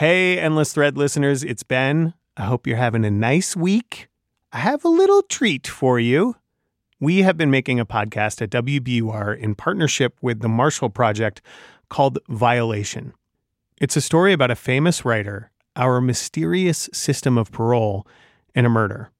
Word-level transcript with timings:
Hey, 0.00 0.38
Endless 0.38 0.72
Thread 0.72 0.96
listeners, 0.96 1.44
it's 1.44 1.62
Ben. 1.62 2.14
I 2.34 2.46
hope 2.46 2.66
you're 2.66 2.78
having 2.78 3.04
a 3.04 3.10
nice 3.10 3.54
week. 3.54 4.08
I 4.50 4.60
have 4.60 4.82
a 4.82 4.88
little 4.88 5.20
treat 5.20 5.66
for 5.66 6.00
you. 6.00 6.36
We 6.98 7.18
have 7.18 7.36
been 7.36 7.50
making 7.50 7.78
a 7.78 7.84
podcast 7.84 8.40
at 8.40 8.48
WBUR 8.48 9.38
in 9.38 9.54
partnership 9.54 10.16
with 10.22 10.40
the 10.40 10.48
Marshall 10.48 10.88
Project 10.88 11.42
called 11.90 12.18
Violation. 12.30 13.12
It's 13.78 13.94
a 13.94 14.00
story 14.00 14.32
about 14.32 14.50
a 14.50 14.56
famous 14.56 15.04
writer, 15.04 15.50
our 15.76 16.00
mysterious 16.00 16.88
system 16.94 17.36
of 17.36 17.52
parole, 17.52 18.06
and 18.54 18.64
a 18.64 18.70
murder. 18.70 19.10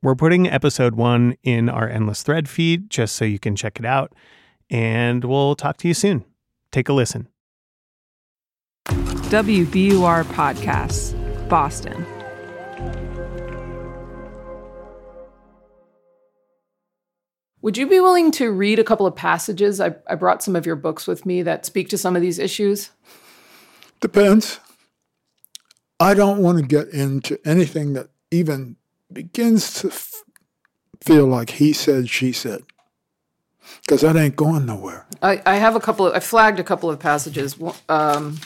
We're 0.00 0.14
putting 0.14 0.48
episode 0.48 0.94
one 0.94 1.36
in 1.42 1.68
our 1.68 1.90
Endless 1.90 2.22
Thread 2.22 2.48
feed 2.48 2.88
just 2.88 3.16
so 3.16 3.26
you 3.26 3.38
can 3.38 3.54
check 3.54 3.78
it 3.78 3.84
out. 3.84 4.14
And 4.70 5.24
we'll 5.24 5.56
talk 5.56 5.76
to 5.76 5.88
you 5.88 5.92
soon. 5.92 6.24
Take 6.72 6.88
a 6.88 6.94
listen. 6.94 7.28
WBUR 8.86 10.24
Podcasts, 10.24 11.48
Boston. 11.48 12.06
Would 17.62 17.76
you 17.76 17.88
be 17.88 17.98
willing 17.98 18.30
to 18.32 18.52
read 18.52 18.78
a 18.78 18.84
couple 18.84 19.06
of 19.06 19.16
passages? 19.16 19.80
I, 19.80 19.96
I 20.06 20.14
brought 20.14 20.42
some 20.42 20.54
of 20.54 20.66
your 20.66 20.76
books 20.76 21.08
with 21.08 21.26
me 21.26 21.42
that 21.42 21.66
speak 21.66 21.88
to 21.88 21.98
some 21.98 22.14
of 22.14 22.22
these 22.22 22.38
issues. 22.38 22.90
Depends. 24.00 24.60
I 25.98 26.14
don't 26.14 26.40
want 26.40 26.58
to 26.58 26.64
get 26.64 26.88
into 26.90 27.40
anything 27.44 27.94
that 27.94 28.08
even 28.30 28.76
begins 29.12 29.74
to 29.80 29.88
f- 29.88 30.22
feel 31.02 31.26
like 31.26 31.50
he 31.50 31.72
said, 31.72 32.08
she 32.08 32.30
said, 32.30 32.62
because 33.80 34.02
that 34.02 34.14
ain't 34.14 34.36
going 34.36 34.66
nowhere. 34.66 35.06
I, 35.20 35.42
I 35.44 35.56
have 35.56 35.74
a 35.74 35.80
couple 35.80 36.06
of, 36.06 36.14
I 36.14 36.20
flagged 36.20 36.60
a 36.60 36.64
couple 36.64 36.90
of 36.90 37.00
passages. 37.00 37.56
Um, 37.88 38.38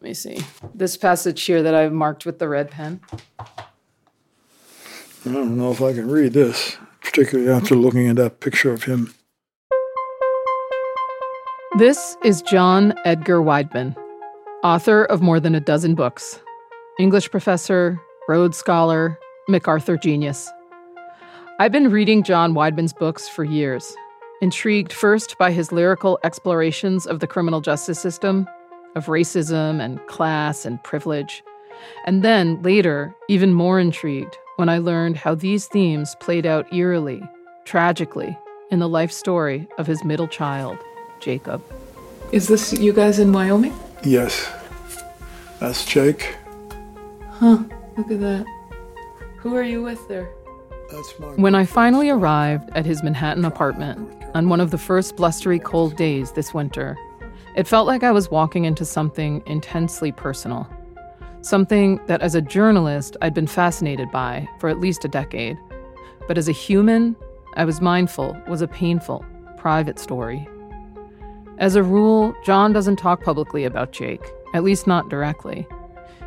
let 0.00 0.08
me 0.08 0.14
see. 0.14 0.38
This 0.74 0.96
passage 0.96 1.42
here 1.42 1.60
that 1.64 1.74
I've 1.74 1.92
marked 1.92 2.24
with 2.24 2.38
the 2.38 2.48
red 2.48 2.70
pen. 2.70 3.00
I 3.40 5.32
don't 5.32 5.58
know 5.58 5.72
if 5.72 5.82
I 5.82 5.92
can 5.92 6.08
read 6.08 6.34
this, 6.34 6.76
particularly 7.00 7.50
after 7.50 7.74
looking 7.74 8.06
at 8.06 8.14
that 8.14 8.38
picture 8.38 8.72
of 8.72 8.84
him. 8.84 9.12
This 11.78 12.16
is 12.22 12.42
John 12.42 12.94
Edgar 13.04 13.40
Wideman, 13.40 13.96
author 14.62 15.04
of 15.04 15.20
more 15.20 15.40
than 15.40 15.56
a 15.56 15.60
dozen 15.60 15.96
books, 15.96 16.40
English 17.00 17.30
professor, 17.30 18.00
Rhodes 18.28 18.56
Scholar, 18.56 19.18
MacArthur 19.48 19.96
genius. 19.96 20.48
I've 21.58 21.72
been 21.72 21.90
reading 21.90 22.22
John 22.22 22.54
Wideman's 22.54 22.92
books 22.92 23.28
for 23.28 23.42
years, 23.42 23.96
intrigued 24.40 24.92
first 24.92 25.36
by 25.38 25.50
his 25.50 25.72
lyrical 25.72 26.20
explorations 26.22 27.04
of 27.04 27.18
the 27.18 27.26
criminal 27.26 27.60
justice 27.60 27.98
system, 27.98 28.46
of 28.98 29.06
racism 29.06 29.80
and 29.80 30.04
class 30.08 30.66
and 30.66 30.82
privilege, 30.82 31.42
and 32.04 32.22
then 32.22 32.60
later, 32.62 33.14
even 33.28 33.54
more 33.54 33.80
intrigued 33.80 34.36
when 34.56 34.68
I 34.68 34.78
learned 34.78 35.16
how 35.16 35.34
these 35.34 35.66
themes 35.66 36.16
played 36.20 36.44
out 36.44 36.70
eerily, 36.74 37.22
tragically, 37.64 38.36
in 38.70 38.80
the 38.80 38.88
life 38.88 39.12
story 39.12 39.68
of 39.78 39.86
his 39.86 40.04
middle 40.04 40.28
child, 40.28 40.76
Jacob. 41.20 41.62
Is 42.32 42.48
this 42.48 42.72
you 42.72 42.92
guys 42.92 43.18
in 43.18 43.32
Wyoming? 43.32 43.74
Yes. 44.04 44.50
That's 45.60 45.84
Jake. 45.84 46.36
Huh, 47.30 47.62
look 47.96 48.10
at 48.10 48.20
that. 48.20 48.44
Who 49.38 49.54
are 49.54 49.62
you 49.62 49.82
with 49.82 50.06
there? 50.08 50.28
That's 50.90 51.18
my. 51.18 51.28
When 51.28 51.54
I 51.54 51.64
finally 51.64 52.10
arrived 52.10 52.68
at 52.74 52.84
his 52.84 53.02
Manhattan 53.02 53.44
apartment 53.44 54.10
on 54.34 54.48
one 54.48 54.60
of 54.60 54.70
the 54.70 54.78
first 54.78 55.16
blustery 55.16 55.58
cold 55.58 55.96
days 55.96 56.32
this 56.32 56.52
winter, 56.52 56.96
it 57.58 57.66
felt 57.66 57.88
like 57.88 58.04
I 58.04 58.12
was 58.12 58.30
walking 58.30 58.66
into 58.66 58.84
something 58.84 59.42
intensely 59.46 60.12
personal. 60.12 60.70
Something 61.40 61.98
that, 62.06 62.22
as 62.22 62.36
a 62.36 62.40
journalist, 62.40 63.16
I'd 63.20 63.34
been 63.34 63.48
fascinated 63.48 64.12
by 64.12 64.48
for 64.60 64.68
at 64.68 64.78
least 64.78 65.04
a 65.04 65.08
decade. 65.08 65.58
But 66.28 66.38
as 66.38 66.48
a 66.48 66.52
human, 66.52 67.16
I 67.54 67.64
was 67.64 67.80
mindful 67.80 68.40
was 68.46 68.62
a 68.62 68.68
painful, 68.68 69.26
private 69.56 69.98
story. 69.98 70.48
As 71.58 71.74
a 71.74 71.82
rule, 71.82 72.32
John 72.44 72.72
doesn't 72.72 72.94
talk 72.94 73.24
publicly 73.24 73.64
about 73.64 73.90
Jake, 73.90 74.22
at 74.54 74.62
least 74.62 74.86
not 74.86 75.08
directly, 75.08 75.66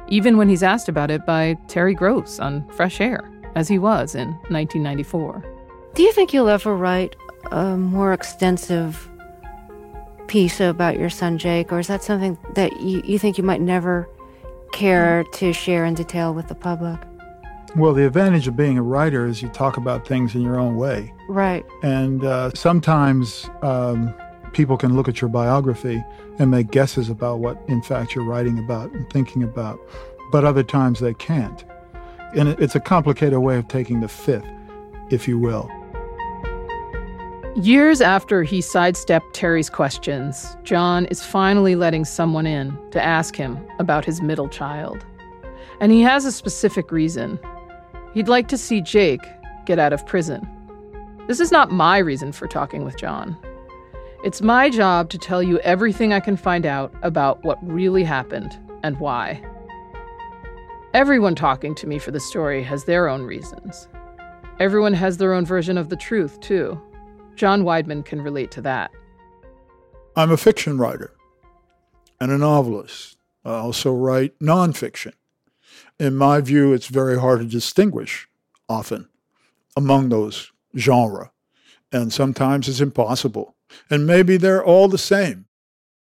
even 0.09 0.35
when 0.35 0.49
he's 0.49 0.63
asked 0.63 0.89
about 0.89 1.11
it 1.11 1.25
by 1.25 1.57
Terry 1.69 1.93
Gross 1.93 2.41
on 2.41 2.67
Fresh 2.71 2.99
Air, 2.99 3.31
as 3.55 3.69
he 3.69 3.79
was 3.79 4.15
in 4.15 4.27
1994. 4.49 5.45
Do 5.93 6.03
you 6.03 6.11
think 6.11 6.33
you'll 6.33 6.49
ever 6.49 6.75
write 6.75 7.15
a 7.51 7.77
more 7.77 8.11
extensive 8.11 9.09
piece 10.31 10.61
about 10.61 10.97
your 10.97 11.09
son 11.09 11.37
Jake, 11.37 11.73
or 11.73 11.79
is 11.79 11.87
that 11.87 12.01
something 12.01 12.37
that 12.55 12.79
you, 12.79 13.01
you 13.05 13.19
think 13.19 13.37
you 13.37 13.43
might 13.43 13.59
never 13.59 14.07
care 14.71 15.25
to 15.25 15.51
share 15.51 15.83
in 15.83 15.93
detail 15.93 16.33
with 16.33 16.47
the 16.47 16.55
public? 16.55 16.97
Well, 17.75 17.93
the 17.93 18.05
advantage 18.05 18.47
of 18.47 18.55
being 18.55 18.77
a 18.77 18.81
writer 18.81 19.25
is 19.25 19.41
you 19.41 19.49
talk 19.49 19.75
about 19.75 20.07
things 20.07 20.33
in 20.33 20.41
your 20.41 20.57
own 20.57 20.77
way. 20.77 21.13
Right. 21.27 21.65
And 21.83 22.23
uh, 22.23 22.51
sometimes 22.55 23.49
um, 23.61 24.13
people 24.53 24.77
can 24.77 24.95
look 24.95 25.09
at 25.09 25.19
your 25.19 25.29
biography 25.29 26.01
and 26.39 26.49
make 26.49 26.71
guesses 26.71 27.09
about 27.09 27.39
what, 27.39 27.61
in 27.67 27.81
fact, 27.81 28.15
you're 28.15 28.23
writing 28.23 28.57
about 28.57 28.89
and 28.93 29.09
thinking 29.09 29.43
about, 29.43 29.81
but 30.31 30.45
other 30.45 30.63
times 30.63 31.01
they 31.01 31.13
can't. 31.13 31.65
And 32.37 32.47
it's 32.47 32.75
a 32.75 32.79
complicated 32.79 33.39
way 33.39 33.57
of 33.57 33.67
taking 33.67 33.99
the 33.99 34.07
fifth, 34.07 34.47
if 35.09 35.27
you 35.27 35.37
will. 35.37 35.69
Years 37.57 37.99
after 37.99 38.43
he 38.43 38.61
sidestepped 38.61 39.33
Terry's 39.33 39.69
questions, 39.69 40.55
John 40.63 41.05
is 41.07 41.21
finally 41.21 41.75
letting 41.75 42.05
someone 42.05 42.47
in 42.47 42.77
to 42.91 43.03
ask 43.03 43.35
him 43.35 43.59
about 43.77 44.05
his 44.05 44.21
middle 44.21 44.47
child. 44.47 45.05
And 45.81 45.91
he 45.91 46.01
has 46.01 46.23
a 46.23 46.31
specific 46.31 46.93
reason. 46.93 47.37
He'd 48.13 48.29
like 48.29 48.47
to 48.47 48.57
see 48.57 48.79
Jake 48.79 49.19
get 49.65 49.79
out 49.79 49.91
of 49.91 50.07
prison. 50.07 50.47
This 51.27 51.41
is 51.41 51.51
not 51.51 51.71
my 51.71 51.97
reason 51.97 52.31
for 52.31 52.47
talking 52.47 52.85
with 52.85 52.97
John. 52.97 53.35
It's 54.23 54.41
my 54.41 54.69
job 54.69 55.09
to 55.09 55.17
tell 55.17 55.43
you 55.43 55.59
everything 55.59 56.13
I 56.13 56.21
can 56.21 56.37
find 56.37 56.65
out 56.65 56.93
about 57.01 57.43
what 57.43 57.59
really 57.61 58.05
happened 58.05 58.57
and 58.81 58.97
why. 58.97 59.43
Everyone 60.93 61.35
talking 61.35 61.75
to 61.75 61.87
me 61.87 61.99
for 61.99 62.11
the 62.11 62.19
story 62.21 62.63
has 62.63 62.85
their 62.85 63.09
own 63.09 63.23
reasons. 63.23 63.89
Everyone 64.61 64.93
has 64.93 65.17
their 65.17 65.33
own 65.33 65.45
version 65.45 65.77
of 65.77 65.89
the 65.89 65.97
truth, 65.97 66.39
too. 66.39 66.81
John 67.41 67.63
Wideman 67.63 68.05
can 68.05 68.21
relate 68.21 68.51
to 68.51 68.61
that. 68.61 68.91
I'm 70.15 70.29
a 70.29 70.37
fiction 70.37 70.77
writer 70.77 71.15
and 72.19 72.31
a 72.31 72.37
novelist. 72.37 73.17
I 73.43 73.53
also 73.53 73.91
write 73.91 74.37
nonfiction. 74.37 75.13
In 75.99 76.15
my 76.15 76.39
view, 76.41 76.71
it's 76.71 76.85
very 76.85 77.19
hard 77.19 77.39
to 77.39 77.47
distinguish 77.47 78.29
often 78.69 79.09
among 79.75 80.09
those 80.09 80.51
genres, 80.77 81.29
and 81.91 82.13
sometimes 82.13 82.69
it's 82.69 82.79
impossible. 82.79 83.55
And 83.89 84.05
maybe 84.05 84.37
they're 84.37 84.63
all 84.63 84.87
the 84.87 84.99
same. 84.99 85.47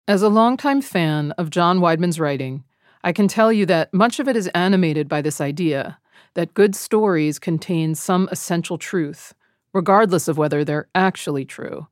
As 0.09 0.23
a 0.23 0.29
longtime 0.29 0.83
fan 0.83 1.31
of 1.39 1.51
John 1.51 1.79
Wideman's 1.79 2.19
writing, 2.19 2.65
I 3.05 3.13
can 3.13 3.29
tell 3.29 3.53
you 3.53 3.67
that 3.67 3.95
much 3.95 4.19
of 4.19 4.27
it 4.27 4.35
is 4.35 4.49
animated 4.49 5.09
by 5.09 5.23
this 5.23 5.41
idea 5.41 6.01
that 6.35 6.55
good 6.55 6.75
stories 6.75 7.39
contain 7.39 7.95
some 7.95 8.29
essential 8.33 8.79
truth 8.79 9.33
regardless 9.73 10.29
of 10.29 10.39
whether 10.39 10.65
they're 10.65 10.89
actually 10.95 11.45
true, 11.45 11.87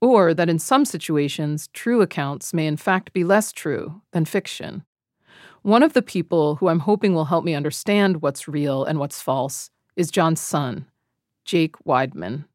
or 0.00 0.34
that 0.34 0.48
in 0.48 0.58
some 0.58 0.84
situations, 0.84 1.68
true 1.72 2.02
accounts 2.02 2.52
may 2.52 2.66
in 2.66 2.76
fact 2.76 3.12
be 3.12 3.24
less 3.24 3.52
true 3.52 4.02
than 4.12 4.24
fiction. 4.24 4.84
One 5.62 5.82
of 5.82 5.92
the 5.92 6.02
people 6.02 6.56
who 6.56 6.68
I'm 6.68 6.80
hoping 6.80 7.14
will 7.14 7.26
help 7.26 7.44
me 7.44 7.54
understand 7.54 8.20
what's 8.20 8.48
real 8.48 8.84
and 8.84 8.98
what's 8.98 9.22
false 9.22 9.70
is 9.94 10.10
John's 10.10 10.40
son, 10.40 10.86
Jake 11.44 11.76
Wideman. 11.86 12.46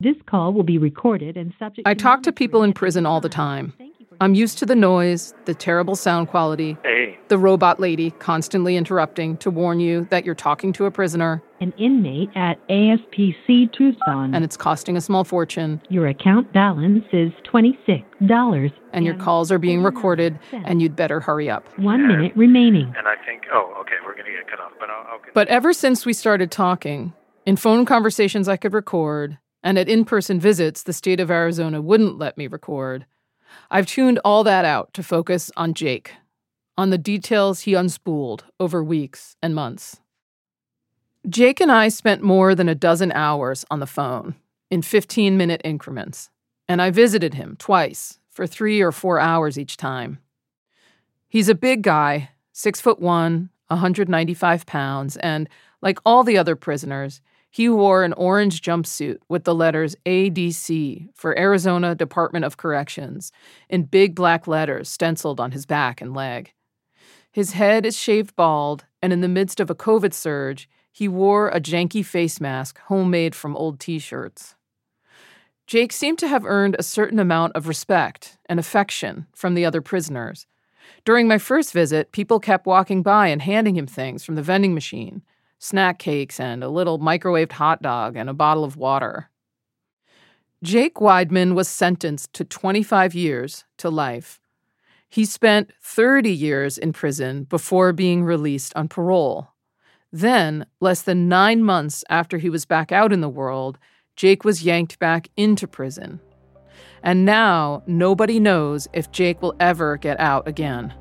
This 0.00 0.16
call 0.26 0.52
will 0.52 0.64
be 0.64 0.78
recorded 0.78 1.36
and 1.36 1.54
subject. 1.60 1.86
I 1.86 1.94
talk 1.94 2.24
to 2.24 2.32
people 2.32 2.64
in 2.64 2.72
prison 2.72 3.06
all 3.06 3.20
the 3.20 3.28
time. 3.28 3.72
I'm 4.22 4.34
used 4.36 4.58
to 4.58 4.66
the 4.66 4.76
noise, 4.76 5.34
the 5.46 5.54
terrible 5.54 5.96
sound 5.96 6.28
quality, 6.28 6.76
Hey, 6.84 7.18
the 7.26 7.38
robot 7.38 7.80
lady 7.80 8.12
constantly 8.12 8.76
interrupting 8.76 9.36
to 9.38 9.50
warn 9.50 9.80
you 9.80 10.06
that 10.10 10.24
you're 10.24 10.36
talking 10.36 10.72
to 10.74 10.84
a 10.84 10.92
prisoner 10.92 11.42
An 11.60 11.72
inmate 11.76 12.30
at 12.36 12.56
ASPC 12.68 13.72
Tucson. 13.72 14.32
and 14.32 14.44
it's 14.44 14.56
costing 14.56 14.96
a 14.96 15.00
small 15.00 15.24
fortune, 15.24 15.82
your 15.88 16.06
account 16.06 16.52
balance 16.52 17.04
is 17.12 17.32
twenty-six 17.42 18.04
dollars. 18.26 18.70
and 18.92 19.04
your 19.04 19.16
calls 19.16 19.50
are 19.50 19.58
being 19.58 19.82
recorded, 19.82 20.38
and 20.52 20.80
you'd 20.80 20.94
better 20.94 21.18
hurry 21.18 21.50
up. 21.50 21.66
One 21.80 22.06
minute 22.06 22.32
remaining. 22.36 22.94
and 22.96 23.08
I 23.08 23.16
think, 23.26 23.42
oh, 23.52 23.74
okay, 23.80 23.96
we're 24.06 24.12
going 24.14 24.26
to 24.26 24.30
get 24.32 24.48
cut 24.48 24.60
off, 24.60 24.70
but 24.78 24.88
I'll, 24.88 25.04
I'll 25.14 25.18
get. 25.18 25.34
But 25.34 25.48
ever 25.48 25.72
since 25.72 26.06
we 26.06 26.12
started 26.12 26.52
talking, 26.52 27.12
in 27.44 27.56
phone 27.56 27.84
conversations 27.84 28.46
I 28.48 28.56
could 28.56 28.72
record, 28.72 29.38
and 29.64 29.80
at 29.80 29.88
in 29.88 30.04
person 30.04 30.38
visits 30.38 30.84
the 30.84 30.92
state 30.92 31.18
of 31.18 31.28
Arizona 31.28 31.82
wouldn't 31.82 32.18
let 32.18 32.38
me 32.38 32.46
record, 32.46 33.06
I've 33.70 33.86
tuned 33.86 34.18
all 34.24 34.44
that 34.44 34.64
out 34.64 34.92
to 34.94 35.02
focus 35.02 35.50
on 35.56 35.74
Jake, 35.74 36.14
on 36.76 36.90
the 36.90 36.98
details 36.98 37.60
he 37.60 37.72
unspooled 37.72 38.42
over 38.58 38.82
weeks 38.82 39.36
and 39.42 39.54
months. 39.54 40.00
Jake 41.28 41.60
and 41.60 41.70
I 41.70 41.88
spent 41.88 42.22
more 42.22 42.54
than 42.54 42.68
a 42.68 42.74
dozen 42.74 43.12
hours 43.12 43.64
on 43.70 43.80
the 43.80 43.86
phone 43.86 44.34
in 44.70 44.82
15 44.82 45.36
minute 45.36 45.60
increments, 45.64 46.30
and 46.68 46.82
I 46.82 46.90
visited 46.90 47.34
him 47.34 47.56
twice 47.58 48.18
for 48.28 48.46
three 48.46 48.80
or 48.80 48.90
four 48.90 49.20
hours 49.20 49.58
each 49.58 49.76
time. 49.76 50.18
He's 51.28 51.48
a 51.48 51.54
big 51.54 51.82
guy, 51.82 52.30
six 52.52 52.80
foot 52.80 53.00
one, 53.00 53.50
195 53.68 54.66
pounds, 54.66 55.16
and 55.18 55.48
like 55.80 55.98
all 56.04 56.24
the 56.24 56.38
other 56.38 56.56
prisoners, 56.56 57.20
he 57.52 57.68
wore 57.68 58.02
an 58.02 58.14
orange 58.14 58.62
jumpsuit 58.62 59.18
with 59.28 59.44
the 59.44 59.54
letters 59.54 59.94
ADC 60.06 61.10
for 61.14 61.38
Arizona 61.38 61.94
Department 61.94 62.46
of 62.46 62.56
Corrections 62.56 63.30
in 63.68 63.82
big 63.82 64.14
black 64.14 64.48
letters 64.48 64.88
stenciled 64.88 65.38
on 65.38 65.52
his 65.52 65.66
back 65.66 66.00
and 66.00 66.14
leg. 66.14 66.54
His 67.30 67.52
head 67.52 67.84
is 67.84 67.96
shaved 67.96 68.34
bald, 68.36 68.86
and 69.02 69.12
in 69.12 69.20
the 69.20 69.28
midst 69.28 69.60
of 69.60 69.68
a 69.68 69.74
COVID 69.74 70.14
surge, 70.14 70.66
he 70.90 71.08
wore 71.08 71.50
a 71.50 71.60
janky 71.60 72.04
face 72.04 72.40
mask 72.40 72.78
homemade 72.86 73.34
from 73.34 73.54
old 73.54 73.78
t 73.78 73.98
shirts. 73.98 74.54
Jake 75.66 75.92
seemed 75.92 76.18
to 76.20 76.28
have 76.28 76.46
earned 76.46 76.76
a 76.78 76.82
certain 76.82 77.18
amount 77.18 77.54
of 77.54 77.68
respect 77.68 78.38
and 78.46 78.58
affection 78.58 79.26
from 79.34 79.52
the 79.52 79.66
other 79.66 79.82
prisoners. 79.82 80.46
During 81.04 81.28
my 81.28 81.36
first 81.36 81.74
visit, 81.74 82.12
people 82.12 82.40
kept 82.40 82.66
walking 82.66 83.02
by 83.02 83.28
and 83.28 83.42
handing 83.42 83.76
him 83.76 83.86
things 83.86 84.24
from 84.24 84.36
the 84.36 84.42
vending 84.42 84.72
machine 84.72 85.22
snack 85.62 85.98
cakes, 85.98 86.40
and 86.40 86.64
a 86.64 86.68
little 86.68 86.98
microwaved 86.98 87.52
hot 87.52 87.80
dog 87.80 88.16
and 88.16 88.28
a 88.28 88.34
bottle 88.34 88.64
of 88.64 88.76
water. 88.76 89.30
Jake 90.62 90.96
Wideman 90.96 91.54
was 91.54 91.68
sentenced 91.68 92.32
to 92.32 92.44
25 92.44 93.14
years 93.14 93.64
to 93.78 93.88
life. 93.88 94.40
He 95.08 95.24
spent 95.24 95.72
30 95.82 96.30
years 96.30 96.78
in 96.78 96.92
prison 96.92 97.44
before 97.44 97.92
being 97.92 98.24
released 98.24 98.72
on 98.74 98.88
parole. 98.88 99.48
Then, 100.12 100.66
less 100.80 101.02
than 101.02 101.28
nine 101.28 101.62
months 101.62 102.04
after 102.08 102.38
he 102.38 102.50
was 102.50 102.64
back 102.64 102.90
out 102.90 103.12
in 103.12 103.20
the 103.20 103.28
world, 103.28 103.78
Jake 104.16 104.44
was 104.44 104.64
yanked 104.64 104.98
back 104.98 105.28
into 105.36 105.66
prison. 105.66 106.20
And 107.02 107.24
now, 107.24 107.82
nobody 107.86 108.40
knows 108.40 108.88
if 108.92 109.10
Jake 109.12 109.42
will 109.42 109.54
ever 109.60 109.96
get 109.96 110.18
out 110.18 110.46
again. 110.48 110.92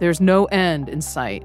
There's 0.00 0.20
no 0.20 0.46
end 0.46 0.88
in 0.88 1.00
sight. 1.00 1.44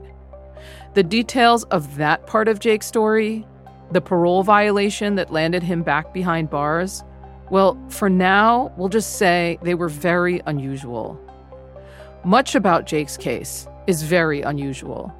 The 0.94 1.04
details 1.04 1.63
of 1.65 1.95
that 1.98 2.27
part 2.27 2.48
of 2.48 2.60
Jake's 2.60 2.86
story, 2.86 3.45
the 3.92 4.01
parole 4.01 4.44
violation 4.44 5.15
that 5.15 5.31
landed 5.31 5.63
him 5.63 5.83
back 5.83 6.13
behind 6.13 6.50
bars, 6.50 7.04
well, 7.50 7.77
for 7.89 8.10
now, 8.10 8.74
we'll 8.77 8.89
just 8.89 9.18
say 9.18 9.60
they 9.62 9.75
were 9.75 9.89
very 9.89 10.42
unusual. 10.45 11.19
Much 12.24 12.56
about 12.56 12.86
Jake's 12.86 13.18
case 13.18 13.68
is 13.86 14.01
very 14.01 14.42
unusual, 14.42 15.13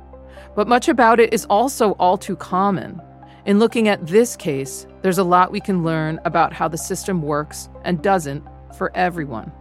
but 0.56 0.68
much 0.68 0.88
about 0.88 1.20
it 1.20 1.34
is 1.34 1.46
also 1.46 1.92
all 1.94 2.18
too 2.18 2.36
common. 2.36 3.02
In 3.46 3.60
looking 3.60 3.90
at 3.90 4.08
this 4.08 4.36
case, 4.38 4.88
there's 5.02 5.18
a 5.18 5.24
lot 5.24 5.52
we 5.52 5.60
can 5.60 5.84
learn 5.84 6.20
about 6.24 6.54
how 6.54 6.68
the 6.70 6.78
system 6.78 7.22
works 7.22 7.68
and 7.84 8.02
doesn't 8.02 8.44
for 8.78 8.96
everyone. 8.96 9.52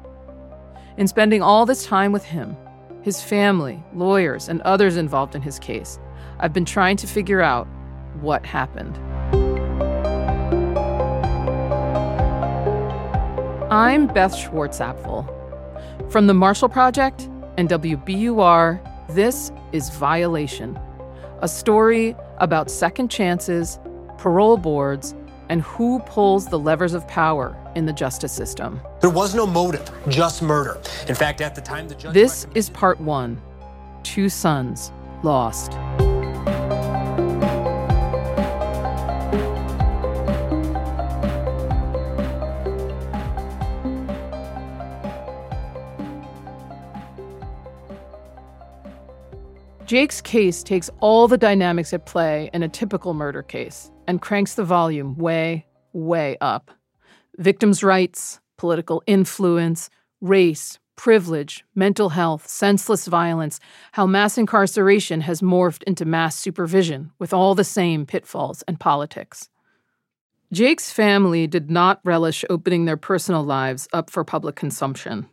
In 0.96 1.08
spending 1.08 1.42
all 1.42 1.66
this 1.66 1.84
time 1.84 2.12
with 2.12 2.24
him, 2.24 2.56
his 3.02 3.20
family, 3.20 3.82
lawyers, 3.94 4.48
and 4.48 4.60
others 4.62 4.96
involved 4.96 5.34
in 5.34 5.42
his 5.42 5.58
case. 5.58 5.98
I've 6.38 6.52
been 6.52 6.64
trying 6.64 6.96
to 6.98 7.06
figure 7.06 7.42
out 7.42 7.66
what 8.20 8.46
happened. 8.46 8.96
I'm 13.70 14.06
Beth 14.06 14.34
Schwartzapfel. 14.34 16.10
From 16.10 16.26
the 16.26 16.34
Marshall 16.34 16.68
Project 16.68 17.28
and 17.58 17.68
WBUR, 17.68 18.80
this 19.08 19.50
is 19.72 19.90
Violation, 19.90 20.78
a 21.40 21.48
story 21.48 22.14
about 22.38 22.70
second 22.70 23.10
chances, 23.10 23.78
parole 24.18 24.56
boards, 24.56 25.14
and 25.52 25.60
who 25.60 25.98
pulls 26.06 26.46
the 26.46 26.58
levers 26.58 26.94
of 26.94 27.06
power 27.06 27.54
in 27.74 27.84
the 27.84 27.92
justice 27.92 28.32
system. 28.32 28.80
There 29.02 29.10
was 29.10 29.34
no 29.34 29.46
motive, 29.46 29.86
just 30.08 30.40
murder. 30.40 30.80
In 31.08 31.14
fact, 31.14 31.42
at 31.42 31.54
the 31.54 31.60
time 31.60 31.88
the 31.88 31.94
judge. 31.94 32.14
This 32.14 32.46
is 32.54 32.70
part 32.70 32.98
one 32.98 33.38
Two 34.02 34.30
Sons 34.30 34.90
Lost. 35.22 35.72
Jake's 49.84 50.22
case 50.22 50.62
takes 50.62 50.88
all 51.00 51.28
the 51.28 51.36
dynamics 51.36 51.92
at 51.92 52.06
play 52.06 52.48
in 52.54 52.62
a 52.62 52.68
typical 52.70 53.12
murder 53.12 53.42
case 53.42 53.91
and 54.06 54.20
cranks 54.20 54.54
the 54.54 54.64
volume 54.64 55.16
way, 55.16 55.66
way 55.92 56.36
up. 56.40 56.70
Victims' 57.38 57.82
rights, 57.82 58.40
political 58.56 59.02
influence, 59.06 59.90
race, 60.20 60.78
privilege, 60.96 61.64
mental 61.74 62.10
health, 62.10 62.46
senseless 62.46 63.06
violence, 63.06 63.58
how 63.92 64.06
mass 64.06 64.38
incarceration 64.38 65.22
has 65.22 65.40
morphed 65.40 65.82
into 65.84 66.04
mass 66.04 66.36
supervision 66.36 67.10
with 67.18 67.32
all 67.32 67.54
the 67.54 67.64
same 67.64 68.06
pitfalls 68.06 68.62
and 68.68 68.78
politics. 68.78 69.48
Jake's 70.52 70.92
family 70.92 71.46
did 71.46 71.70
not 71.70 72.00
relish 72.04 72.44
opening 72.50 72.84
their 72.84 72.98
personal 72.98 73.42
lives 73.42 73.88
up 73.92 74.10
for 74.10 74.22
public 74.22 74.54
consumption. 74.54 75.26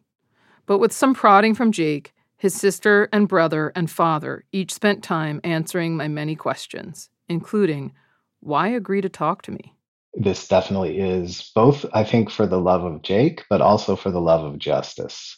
But 0.66 0.80
with 0.80 0.94
some 0.94 1.14
prodding 1.14 1.54
from 1.54 1.72
Jake, 1.72 2.14
his 2.38 2.54
sister 2.54 3.10
and 3.12 3.28
brother 3.28 3.74
and 3.76 3.92
father 3.92 4.46
each 4.54 4.74
spent 4.74 5.04
time 5.04 5.42
answering 5.44 5.98
my 5.98 6.08
many 6.08 6.36
questions, 6.36 7.10
including 7.28 7.92
why 8.42 8.70
agree 8.70 9.02
to 9.02 9.10
talk 9.10 9.42
to 9.44 9.52
me? 9.52 9.74
This 10.14 10.48
definitely 10.48 11.00
is 11.00 11.52
both, 11.54 11.86
I 11.94 12.04
think, 12.04 12.30
for 12.30 12.48
the 12.48 12.60
love 12.60 12.84
of 12.84 13.02
Jake, 13.04 13.46
but 13.50 13.62
also 13.62 13.96
for 13.96 14.10
the 14.12 14.22
love 14.22 14.44
of 14.44 14.58
justice. 14.58 15.38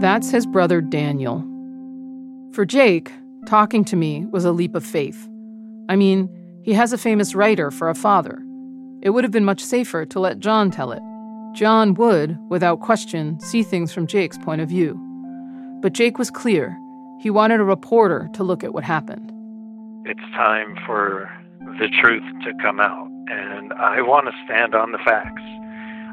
That's 0.00 0.30
his 0.30 0.46
brother 0.46 0.80
Daniel. 0.80 1.42
For 2.52 2.64
Jake, 2.64 3.10
talking 3.46 3.84
to 3.86 3.96
me 3.96 4.26
was 4.26 4.44
a 4.44 4.52
leap 4.52 4.74
of 4.74 4.84
faith. 4.84 5.28
I 5.88 5.96
mean, 5.96 6.28
he 6.62 6.72
has 6.74 6.92
a 6.92 6.98
famous 6.98 7.34
writer 7.34 7.70
for 7.70 7.88
a 7.88 7.94
father. 7.94 8.38
It 9.02 9.10
would 9.10 9.24
have 9.24 9.32
been 9.32 9.44
much 9.44 9.60
safer 9.60 10.06
to 10.06 10.20
let 10.20 10.40
John 10.40 10.70
tell 10.70 10.92
it. 10.92 11.02
John 11.54 11.94
would, 11.94 12.38
without 12.48 12.80
question, 12.80 13.38
see 13.40 13.62
things 13.62 13.92
from 13.92 14.06
Jake's 14.06 14.38
point 14.38 14.60
of 14.60 14.68
view. 14.68 14.98
But 15.82 15.92
Jake 15.92 16.18
was 16.18 16.30
clear. 16.30 16.76
He 17.24 17.30
wanted 17.30 17.58
a 17.58 17.64
reporter 17.64 18.28
to 18.34 18.44
look 18.44 18.62
at 18.62 18.74
what 18.74 18.84
happened. 18.84 19.32
It's 20.04 20.20
time 20.36 20.76
for 20.84 21.32
the 21.80 21.88
truth 22.02 22.22
to 22.44 22.52
come 22.60 22.80
out, 22.80 23.08
and 23.30 23.72
I 23.72 24.02
want 24.02 24.26
to 24.26 24.32
stand 24.44 24.74
on 24.74 24.92
the 24.92 24.98
facts. 24.98 25.40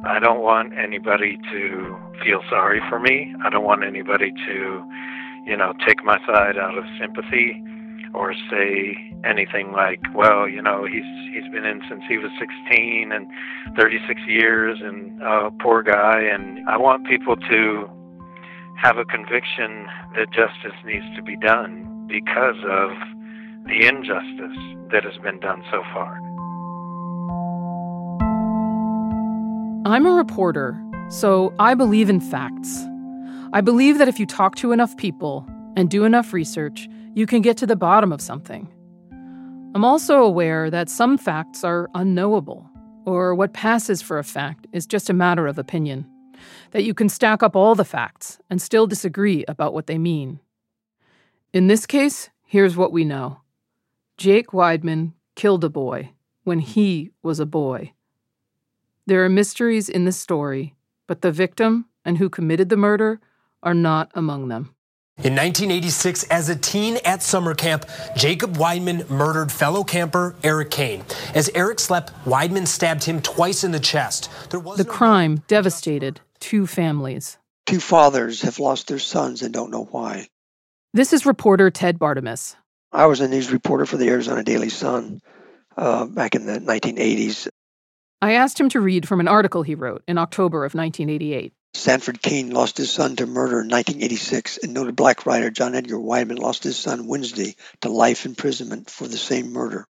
I 0.08 0.20
don't 0.20 0.40
want 0.40 0.72
anybody 0.74 1.38
to 1.52 1.98
feel 2.24 2.40
sorry 2.50 2.80
for 2.88 2.98
me. 2.98 3.36
I 3.44 3.50
don't 3.50 3.66
want 3.66 3.84
anybody 3.84 4.32
to, 4.32 4.90
you 5.46 5.58
know, 5.58 5.74
take 5.86 6.02
my 6.06 6.18
side 6.26 6.58
out 6.58 6.78
of 6.78 6.86
sympathy 6.98 7.62
or 8.14 8.34
say 8.50 8.96
anything 9.26 9.74
like, 9.74 10.00
well, 10.16 10.48
you 10.48 10.62
know, 10.62 10.86
he's 10.86 11.04
he's 11.34 11.52
been 11.52 11.66
in 11.66 11.82
since 11.90 12.04
he 12.08 12.20
was 12.20 12.32
16 12.40 13.12
and 13.12 13.28
36 13.76 14.22
years 14.28 14.80
and 14.82 15.22
uh, 15.22 15.50
poor 15.60 15.84
guy. 15.84 16.22
And 16.22 16.70
I 16.70 16.78
want 16.78 17.06
people 17.06 17.36
to 17.36 17.90
have 18.82 18.98
a 18.98 19.06
conviction 19.06 19.88
that 20.16 20.32
justice 20.32 20.78
needs 20.84 21.06
to 21.16 21.22
be 21.22 21.38
done 21.38 22.08
because 22.08 22.58
of 22.68 22.90
the 23.68 23.86
injustice 23.88 24.58
that 24.92 25.04
has 25.04 25.16
been 25.22 25.40
done 25.40 25.64
so 25.70 25.84
far. 25.94 26.18
I'm 29.86 30.08
a 30.08 30.12
reporter, 30.12 30.84
so 31.10 31.54
I 31.60 31.76
believe 31.76 32.10
in 32.10 32.20
facts. 32.20 32.84
I 33.54 33.62
believe 33.62 34.00
that 34.00 34.08
if 34.08 34.20
you 34.20 34.26
talk 34.26 34.56
to 34.56 34.72
enough 34.72 34.98
people 34.98 35.48
and 35.78 35.88
do 35.88 36.04
enough 36.04 36.34
research, 36.34 36.90
you 37.14 37.28
can 37.28 37.44
get 37.44 37.58
to 37.58 37.68
the 37.68 37.76
bottom 37.76 38.12
of 38.12 38.20
something. 38.20 38.68
I'm 39.76 39.86
also 39.86 40.24
aware 40.24 40.72
that 40.72 40.90
some 40.90 41.20
facts 41.20 41.64
are 41.64 41.88
unknowable, 41.94 42.68
or 43.06 43.36
what 43.36 43.54
passes 43.54 44.02
for 44.02 44.18
a 44.18 44.24
fact 44.24 44.66
is 44.74 44.88
just 44.88 45.10
a 45.10 45.14
matter 45.14 45.46
of 45.46 45.60
opinion, 45.60 46.08
that 46.72 46.84
you 46.84 46.94
can 46.94 47.10
stack 47.10 47.44
up 47.44 47.56
all 47.56 47.76
the 47.76 47.86
facts 47.86 48.40
and 48.50 48.62
still 48.62 48.88
disagree 48.88 49.46
about 49.48 49.74
what 49.74 49.88
they 49.88 49.98
mean. 49.98 50.40
In 51.54 51.68
this 51.68 51.86
case, 51.86 52.30
here's 52.46 52.78
what 52.78 52.92
we 52.92 53.04
know 53.04 53.42
Jake 54.18 54.48
Wideman 54.48 55.14
killed 55.36 55.64
a 55.64 55.70
boy 55.70 56.12
when 56.44 56.60
he 56.60 57.12
was 57.24 57.40
a 57.40 57.46
boy. 57.46 57.94
There 59.06 59.26
are 59.26 59.30
mysteries 59.30 59.90
in 59.90 60.06
this 60.06 60.18
story, 60.18 60.76
but 61.08 61.22
the 61.22 61.32
victim 61.32 61.86
and 62.06 62.18
who 62.18 62.30
committed 62.30 62.70
the 62.70 62.78
murder 62.78 63.20
are 63.64 63.74
not 63.74 64.12
among 64.14 64.48
them. 64.48 64.74
In 65.18 65.36
1986, 65.36 66.24
as 66.26 66.50
a 66.50 66.56
teen 66.56 66.98
at 67.06 67.22
summer 67.22 67.54
camp, 67.54 67.86
Jacob 68.16 68.58
Wideman 68.58 69.08
murdered 69.08 69.52
fellow 69.52 69.84
camper 69.84 70.36
Eric 70.44 70.72
Kane. 70.72 71.04
As 71.36 71.50
Eric 71.54 71.80
slept, 71.80 72.12
Wideman 72.26 72.66
stabbed 72.66 73.04
him 73.04 73.22
twice 73.22 73.64
in 73.64 73.72
the 73.72 73.80
chest. 73.80 74.32
the 74.50 74.86
crime 74.88 75.44
devastated 75.48 76.22
two 76.42 76.68
families. 76.68 77.38
Two 77.66 77.80
fathers 77.80 78.42
have 78.42 78.60
lost 78.60 78.90
their 78.90 79.00
sons 79.00 79.42
and 79.42 79.54
don't 79.54 79.72
know 79.72 79.86
why. 79.86 80.28
This 80.94 81.14
is 81.14 81.26
reporter 81.26 81.72
Ted 81.72 81.98
Bartemus. 81.98 82.58
I 82.92 83.06
was 83.06 83.22
a 83.22 83.30
news 83.30 83.50
reporter 83.54 83.86
for 83.86 83.96
the 83.96 84.10
Arizona 84.10 84.44
Daily 84.44 84.68
Sun 84.68 85.22
uh, 85.78 86.06
back 86.06 86.36
in 86.36 86.46
the 86.46 86.60
1980s. 86.60 87.48
I 88.22 88.34
asked 88.34 88.60
him 88.60 88.68
to 88.70 88.82
read 88.82 89.08
from 89.08 89.22
an 89.22 89.30
article 89.30 89.64
he 89.64 89.76
wrote 89.76 90.04
in 90.08 90.18
October 90.18 90.66
of 90.66 90.74
1988. 90.74 91.54
Sanford 91.74 92.22
Kane 92.22 92.52
lost 92.52 92.78
his 92.78 92.92
son 92.92 93.16
to 93.16 93.26
murder 93.26 93.62
in 93.62 93.70
1986, 93.70 94.58
and 94.58 94.74
noted 94.74 94.96
black 94.96 95.26
writer 95.26 95.50
John 95.50 95.74
Edgar 95.74 95.98
Wideman 95.98 96.38
lost 96.38 96.64
his 96.64 96.78
son 96.78 97.08
Wednesday 97.08 97.56
to 97.80 97.90
life 97.90 98.26
imprisonment 98.26 98.90
for 98.90 99.08
the 99.08 99.18
same 99.18 99.54
murder. 99.54 99.88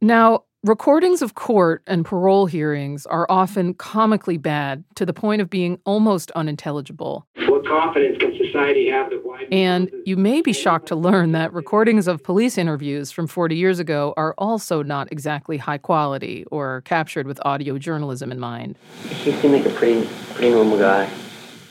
Now, 0.00 0.44
recordings 0.64 1.20
of 1.20 1.34
court 1.34 1.82
and 1.86 2.06
parole 2.06 2.46
hearings 2.46 3.04
are 3.06 3.26
often 3.28 3.74
comically 3.74 4.38
bad 4.38 4.82
to 4.94 5.04
the 5.04 5.12
point 5.12 5.42
of 5.42 5.50
being 5.50 5.78
almost 5.84 6.30
unintelligible. 6.30 7.26
What 7.48 7.66
confidence 7.66 8.16
can 8.18 8.34
society 8.36 8.88
have 8.88 9.10
that 9.10 9.22
Wideman 9.22 9.48
And 9.52 9.90
you 10.06 10.16
may 10.16 10.40
be 10.40 10.54
shocked 10.54 10.88
to 10.88 10.96
learn 10.96 11.32
that 11.32 11.52
recordings 11.52 12.08
of 12.08 12.22
police 12.24 12.56
interviews 12.56 13.10
from 13.12 13.26
40 13.26 13.54
years 13.54 13.78
ago 13.78 14.14
are 14.16 14.34
also 14.38 14.82
not 14.82 15.12
exactly 15.12 15.58
high 15.58 15.76
quality 15.76 16.46
or 16.50 16.80
captured 16.86 17.26
with 17.26 17.38
audio 17.44 17.76
journalism 17.76 18.32
in 18.32 18.40
mind. 18.40 18.78
He 19.08 19.32
seemed 19.32 19.52
like 19.52 19.66
a 19.66 19.76
pretty, 19.76 20.08
pretty 20.32 20.50
normal 20.50 20.78
guy. 20.78 21.10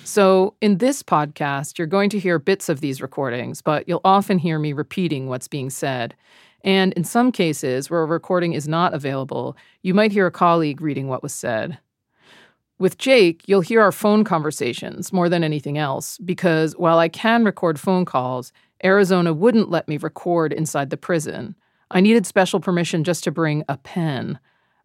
So, 0.03 0.53
in 0.59 0.77
this 0.77 1.01
podcast, 1.01 1.77
you're 1.77 1.87
going 1.87 2.09
to 2.09 2.19
hear 2.19 2.37
bits 2.37 2.67
of 2.67 2.81
these 2.81 3.01
recordings, 3.01 3.61
but 3.61 3.87
you'll 3.87 4.01
often 4.03 4.37
hear 4.37 4.59
me 4.59 4.73
repeating 4.73 5.27
what's 5.29 5.47
being 5.47 5.69
said. 5.69 6.13
And 6.63 6.93
in 6.93 7.03
some 7.03 7.31
cases 7.31 7.89
where 7.89 8.01
a 8.01 8.05
recording 8.05 8.53
is 8.53 8.67
not 8.67 8.93
available, 8.93 9.57
you 9.81 9.93
might 9.93 10.11
hear 10.11 10.27
a 10.27 10.31
colleague 10.31 10.81
reading 10.81 11.07
what 11.07 11.23
was 11.23 11.33
said. 11.33 11.77
With 12.79 12.97
Jake, 12.97 13.43
you'll 13.45 13.61
hear 13.61 13.81
our 13.81 13.91
phone 13.91 14.23
conversations 14.23 15.13
more 15.13 15.29
than 15.29 15.43
anything 15.43 15.77
else, 15.77 16.17
because 16.19 16.73
while 16.77 16.99
I 16.99 17.09
can 17.09 17.43
record 17.43 17.79
phone 17.79 18.05
calls, 18.05 18.51
Arizona 18.83 19.33
wouldn't 19.33 19.69
let 19.69 19.87
me 19.87 19.97
record 19.97 20.51
inside 20.51 20.89
the 20.89 20.97
prison. 20.97 21.55
I 21.91 22.01
needed 22.01 22.25
special 22.25 22.59
permission 22.59 23.03
just 23.03 23.23
to 23.25 23.31
bring 23.31 23.63
a 23.69 23.77
pen. 23.77 24.39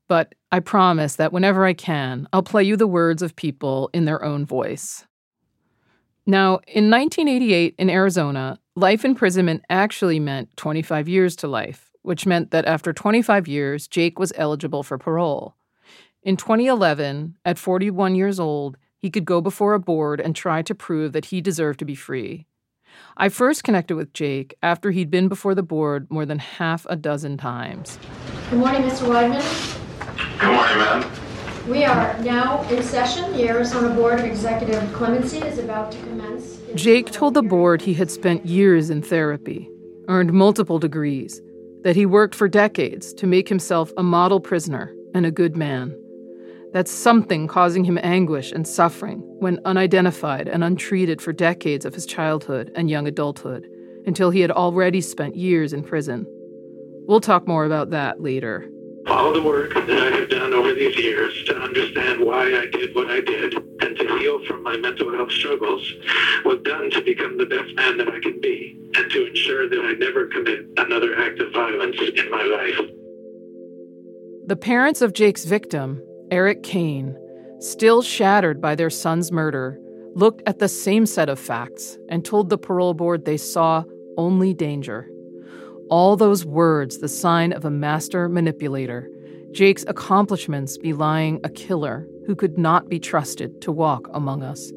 But 0.07 0.35
I 0.53 0.61
promise 0.61 1.17
that 1.17 1.33
whenever 1.33 1.65
I 1.65 1.75
can, 1.75 2.29
I'll 2.33 2.43
play 2.43 2.63
you 2.65 2.77
the 2.77 2.87
words 2.87 3.23
of 3.23 3.37
people 3.37 3.91
in 3.93 4.05
their 4.05 4.25
own 4.25 4.47
voice. 4.47 5.07
Now, 6.27 6.61
in 6.67 6.91
1988 6.91 7.75
in 7.79 7.91
Arizona, 7.91 8.59
life 8.79 9.05
imprisonment 9.05 9.65
actually 9.69 10.21
meant 10.21 10.57
25 10.57 11.09
years 11.09 11.35
to 11.37 11.49
life, 11.49 11.91
which 12.03 12.27
meant 12.27 12.53
that 12.53 12.65
after 12.65 12.93
25 12.93 13.49
years, 13.49 13.89
Jake 13.89 14.19
was 14.19 14.33
eligible 14.37 14.83
for 14.85 14.97
parole. 14.97 15.57
In 16.23 16.37
2011, 16.37 17.37
at 17.45 17.59
41 17.59 18.15
years 18.15 18.39
old, 18.39 18.77
he 18.97 19.11
could 19.11 19.25
go 19.25 19.41
before 19.41 19.75
a 19.75 19.81
board 19.81 20.21
and 20.21 20.35
try 20.35 20.63
to 20.63 20.75
prove 20.75 21.13
that 21.13 21.27
he 21.27 21.41
deserved 21.41 21.81
to 21.81 21.85
be 21.85 21.95
free. 21.95 22.47
I 23.17 23.29
first 23.29 23.65
connected 23.65 23.97
with 23.97 24.13
Jake 24.13 24.55
after 24.63 24.91
he'd 24.93 25.11
been 25.11 25.29
before 25.29 25.55
the 25.55 25.63
board 25.63 26.11
more 26.11 26.27
than 26.27 26.39
half 26.39 26.87
a 26.89 26.97
dozen 26.97 27.37
times. 27.37 27.99
Good 28.51 28.61
morning, 28.61 28.83
Mr. 28.83 29.07
Wideman. 29.09 30.39
Good 30.39 30.53
morning, 30.53 30.79
ma'am. 30.79 31.28
We 31.69 31.85
are 31.85 32.19
now 32.21 32.63
in 32.71 32.83
session. 32.83 33.31
The 33.35 33.47
Arizona 33.47 33.95
Board 33.95 34.21
of 34.21 34.25
Executive 34.25 34.91
Clemency 34.95 35.37
is 35.39 35.59
about 35.59 35.93
to 35.93 35.99
commence. 35.99 36.61
Jake 36.75 37.11
told 37.11 37.35
the 37.35 37.43
board 37.43 37.83
he 37.83 37.93
had 37.93 38.11
spent 38.11 38.47
years 38.47 38.89
in 38.89 39.03
therapy, 39.03 39.69
earned 40.09 40.33
multiple 40.33 40.79
degrees, 40.79 41.43
that 41.83 41.95
he 41.95 42.07
worked 42.07 42.35
for 42.35 42.49
decades 42.49 43.13
to 43.13 43.27
make 43.27 43.51
himself 43.51 43.93
a 43.99 44.03
model 44.03 44.41
prisoner 44.41 44.95
and 45.13 45.27
a 45.27 45.31
good 45.31 45.59
man. 45.59 45.95
That's 46.73 46.91
something 46.91 47.47
causing 47.47 47.85
him 47.85 47.99
anguish 48.03 48.51
and 48.51 48.67
suffering 48.67 49.19
when 49.39 49.61
unidentified 49.67 50.49
and 50.49 50.65
untreated 50.65 51.21
for 51.21 51.35
decades 51.35 51.85
of 51.85 51.93
his 51.93 52.07
childhood 52.07 52.73
and 52.77 52.89
young 52.89 53.07
adulthood, 53.07 53.69
until 54.07 54.31
he 54.31 54.41
had 54.41 54.51
already 54.51 55.03
spent 55.03 55.37
years 55.37 55.75
in 55.75 55.83
prison. 55.83 56.27
We'll 57.07 57.21
talk 57.21 57.47
more 57.47 57.67
about 57.67 57.91
that 57.91 58.23
later. 58.23 58.71
All 59.11 59.33
the 59.33 59.43
work 59.43 59.75
that 59.75 59.91
I 59.91 60.17
have 60.17 60.29
done 60.29 60.53
over 60.53 60.75
these 60.75 60.97
years 60.99 61.45
to 61.45 61.57
understand 61.57 62.21
why 62.21 62.45
I 62.45 62.67
did 62.67 62.95
what 62.95 63.11
I 63.11 63.21
did 63.21 63.55
and 63.55 63.97
to 63.97 64.19
heal 64.19 64.45
from 64.45 64.63
my 64.63 64.77
mental 64.77 65.13
health 65.13 65.33
struggles 65.33 65.95
was 66.45 66.61
done 66.63 66.91
to 66.91 67.03
become 67.03 67.39
the 67.39 67.47
best 67.47 67.75
man 67.75 67.97
that 67.99 68.09
I 68.09 68.21
can 68.21 68.41
be 68.41 68.79
and 68.95 69.11
to 69.11 69.27
ensure 69.27 69.69
that 69.69 69.81
I 69.81 69.93
never 69.93 70.27
commit 70.27 70.67
another 70.77 71.19
act 71.19 71.41
of 71.41 71.53
violence 71.53 71.97
in 72.01 72.31
my 72.31 72.43
life. 72.43 72.81
The 74.47 74.57
parents 74.57 75.03
of 75.03 75.13
Jake's 75.13 75.45
victim, 75.45 76.03
Eric 76.31 76.63
Kane, 76.63 77.17
still 77.61 78.03
shattered 78.03 78.61
by 78.61 78.75
their 78.75 78.91
son's 78.91 79.33
murder, 79.33 79.79
looked 80.15 80.43
at 80.47 80.59
the 80.59 80.69
same 80.69 81.07
set 81.07 81.29
of 81.29 81.39
facts 81.39 81.99
and 82.09 82.25
told 82.25 82.49
the 82.49 82.59
parole 82.59 82.95
board 82.95 83.25
they 83.25 83.37
saw 83.37 83.85
only 84.17 84.55
danger. 84.55 85.09
All 85.91 86.17
those 86.17 86.45
words, 86.45 86.99
the 86.99 87.09
sign 87.09 87.53
of 87.53 87.65
a 87.65 87.71
master 87.71 88.29
manipulator, 88.29 89.09
Jake's 89.53 89.87
accomplishments 89.89 90.77
belying 90.77 91.41
a 91.45 91.49
killer 91.49 92.07
who 92.27 92.37
could 92.37 92.59
not 92.59 92.91
be 92.91 92.99
trusted 92.99 93.63
to 93.63 93.73
walk 93.73 94.07
among 94.13 94.43
us. 94.43 94.71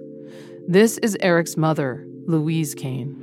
This 0.70 0.98
is 1.00 1.18
Eric's 1.20 1.58
mother, 1.58 2.08
Louise 2.28 2.74
Kane. 2.74 3.18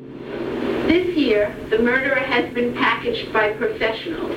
This 0.86 1.16
year, 1.16 1.56
the 1.70 1.78
murderer 1.78 2.18
has 2.18 2.52
been 2.52 2.74
packaged 2.74 3.32
by 3.32 3.52
professionals. 3.54 4.36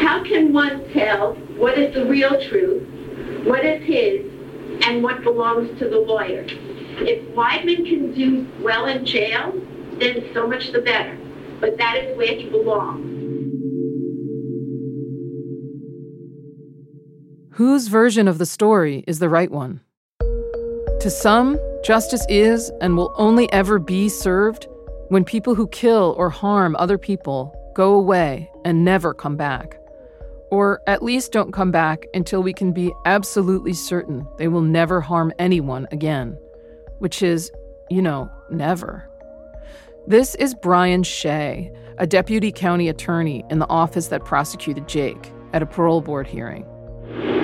How 0.00 0.22
can 0.22 0.52
one 0.52 0.88
tell 0.92 1.34
what 1.56 1.76
is 1.76 1.92
the 1.92 2.06
real 2.06 2.40
truth, 2.48 2.86
what 3.44 3.64
is 3.64 3.82
his, 3.82 4.30
and 4.86 5.02
what 5.02 5.24
belongs 5.24 5.76
to 5.80 5.88
the 5.88 5.98
lawyer? 5.98 6.46
If 7.00 7.20
Wideman 7.34 7.84
can 7.88 8.14
do 8.14 8.46
well 8.62 8.86
in 8.86 9.04
jail, 9.04 9.52
then 9.98 10.30
so 10.32 10.46
much 10.46 10.70
the 10.70 10.80
better. 10.80 11.18
But 11.60 11.78
that 11.78 11.96
is 11.96 12.16
where 12.16 12.34
he 12.34 12.48
belongs. 12.48 13.14
Whose 17.54 17.86
version 17.86 18.26
of 18.26 18.38
the 18.38 18.46
story 18.46 19.04
is 19.06 19.20
the 19.20 19.28
right 19.28 19.50
one? 19.50 19.80
To 21.00 21.08
some, 21.08 21.58
justice 21.84 22.26
is 22.28 22.72
and 22.80 22.96
will 22.96 23.14
only 23.16 23.52
ever 23.52 23.78
be 23.78 24.08
served 24.08 24.66
when 25.08 25.24
people 25.24 25.54
who 25.54 25.68
kill 25.68 26.16
or 26.18 26.30
harm 26.30 26.74
other 26.76 26.98
people 26.98 27.54
go 27.74 27.94
away 27.94 28.50
and 28.64 28.84
never 28.84 29.14
come 29.14 29.36
back. 29.36 29.78
Or 30.50 30.80
at 30.88 31.02
least 31.02 31.30
don't 31.30 31.52
come 31.52 31.70
back 31.70 32.06
until 32.14 32.42
we 32.42 32.52
can 32.52 32.72
be 32.72 32.92
absolutely 33.04 33.72
certain 33.72 34.26
they 34.38 34.48
will 34.48 34.62
never 34.62 35.00
harm 35.00 35.32
anyone 35.38 35.86
again, 35.92 36.36
which 36.98 37.22
is, 37.22 37.52
you 37.90 38.02
know, 38.02 38.28
never. 38.50 39.08
This 40.06 40.34
is 40.34 40.54
Brian 40.54 41.02
Shea, 41.02 41.72
a 41.96 42.06
deputy 42.06 42.52
county 42.52 42.90
attorney 42.90 43.42
in 43.48 43.58
the 43.58 43.68
office 43.70 44.08
that 44.08 44.22
prosecuted 44.22 44.86
Jake 44.86 45.32
at 45.54 45.62
a 45.62 45.66
parole 45.66 46.02
board 46.02 46.26
hearing. 46.26 46.64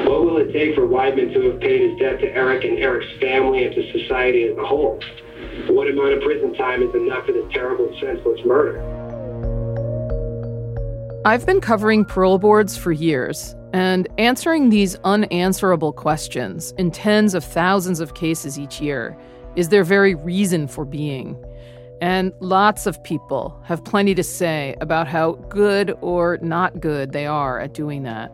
What 0.05 0.27
will 0.27 0.37
it 0.37 0.53
take 0.53 0.75
for 0.75 0.83
Wideman 0.83 1.33
to 1.33 1.53
have 1.53 1.61
paid 1.61 1.81
his 1.81 1.99
debt 1.99 2.21
to 2.21 2.27
Eric 2.35 2.65
and 2.65 2.79
Eric's 2.79 3.11
family 3.19 3.65
and 3.65 3.75
to 3.75 3.99
society 3.99 4.45
as 4.45 4.59
a 4.59 4.67
whole? 4.67 5.01
What 5.69 5.89
amount 5.89 6.13
of 6.13 6.21
prison 6.21 6.53
time 6.53 6.83
is 6.83 6.95
enough 6.95 7.25
for 7.25 7.33
this 7.33 7.51
terrible, 7.51 7.97
senseless 7.99 8.41
murder? 8.45 8.79
I've 11.25 11.47
been 11.47 11.63
covering 11.63 12.05
parole 12.05 12.39
boards 12.39 12.77
for 12.77 12.93
years, 12.93 13.57
and 13.73 14.07
answering 14.19 14.69
these 14.69 14.97
unanswerable 15.05 15.95
questions 15.95 16.75
in 16.77 16.91
tens 16.91 17.33
of 17.33 17.43
thousands 17.43 18.01
of 18.01 18.13
cases 18.13 18.59
each 18.59 18.83
year 18.83 19.17
is 19.57 19.71
their 19.71 19.83
very 19.83 20.15
reason 20.15 20.69
for 20.69 20.85
being. 20.85 21.43
And 22.01 22.33
lots 22.41 22.87
of 22.87 23.03
people 23.05 23.61
have 23.65 23.85
plenty 23.85 24.15
to 24.15 24.23
say 24.23 24.75
about 24.81 25.07
how 25.07 25.33
good 25.33 25.95
or 26.01 26.39
not 26.41 26.81
good 26.81 27.13
they 27.13 27.27
are 27.27 27.61
at 27.61 27.75
doing 27.75 28.05
that. 28.05 28.29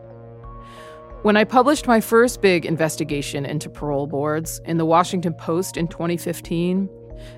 When 1.23 1.35
I 1.35 1.43
published 1.43 1.87
my 1.87 1.99
first 1.99 2.41
big 2.41 2.65
investigation 2.65 3.45
into 3.45 3.69
parole 3.69 4.07
boards 4.07 4.61
in 4.65 4.77
the 4.77 4.85
Washington 4.85 5.33
Post 5.33 5.75
in 5.75 5.87
2015, 5.87 6.87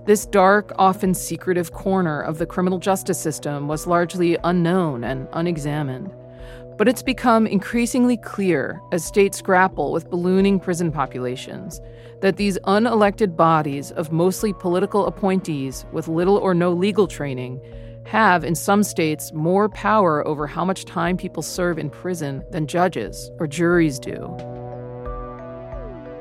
this 0.06 0.26
dark, 0.26 0.72
often 0.78 1.14
secretive 1.14 1.72
corner 1.72 2.22
of 2.22 2.38
the 2.38 2.46
criminal 2.46 2.78
justice 2.78 3.20
system 3.20 3.68
was 3.68 3.88
largely 3.88 4.38
unknown 4.44 5.04
and 5.04 5.28
unexamined. 5.34 6.12
But 6.80 6.88
it's 6.88 7.04
become 7.04 7.46
increasingly 7.46 8.16
clear 8.16 8.82
as 8.94 9.04
states 9.04 9.42
grapple 9.42 9.92
with 9.92 10.10
ballooning 10.10 10.62
prison 10.62 10.94
populations 10.94 11.82
that 12.22 12.38
these 12.38 12.58
unelected 12.60 13.36
bodies 13.36 13.92
of 13.92 14.14
mostly 14.14 14.54
political 14.54 15.06
appointees 15.06 15.86
with 15.92 16.08
little 16.08 16.38
or 16.38 16.54
no 16.54 16.72
legal 16.72 17.06
training 17.06 17.60
have, 18.06 18.46
in 18.46 18.56
some 18.56 18.84
states, 18.84 19.34
more 19.34 19.68
power 19.68 20.26
over 20.26 20.48
how 20.48 20.64
much 20.64 20.86
time 20.86 21.18
people 21.18 21.44
serve 21.44 21.78
in 21.78 21.90
prison 21.90 22.46
than 22.50 22.66
judges 22.66 23.30
or 23.40 23.46
juries 23.46 24.00
do. 24.00 24.34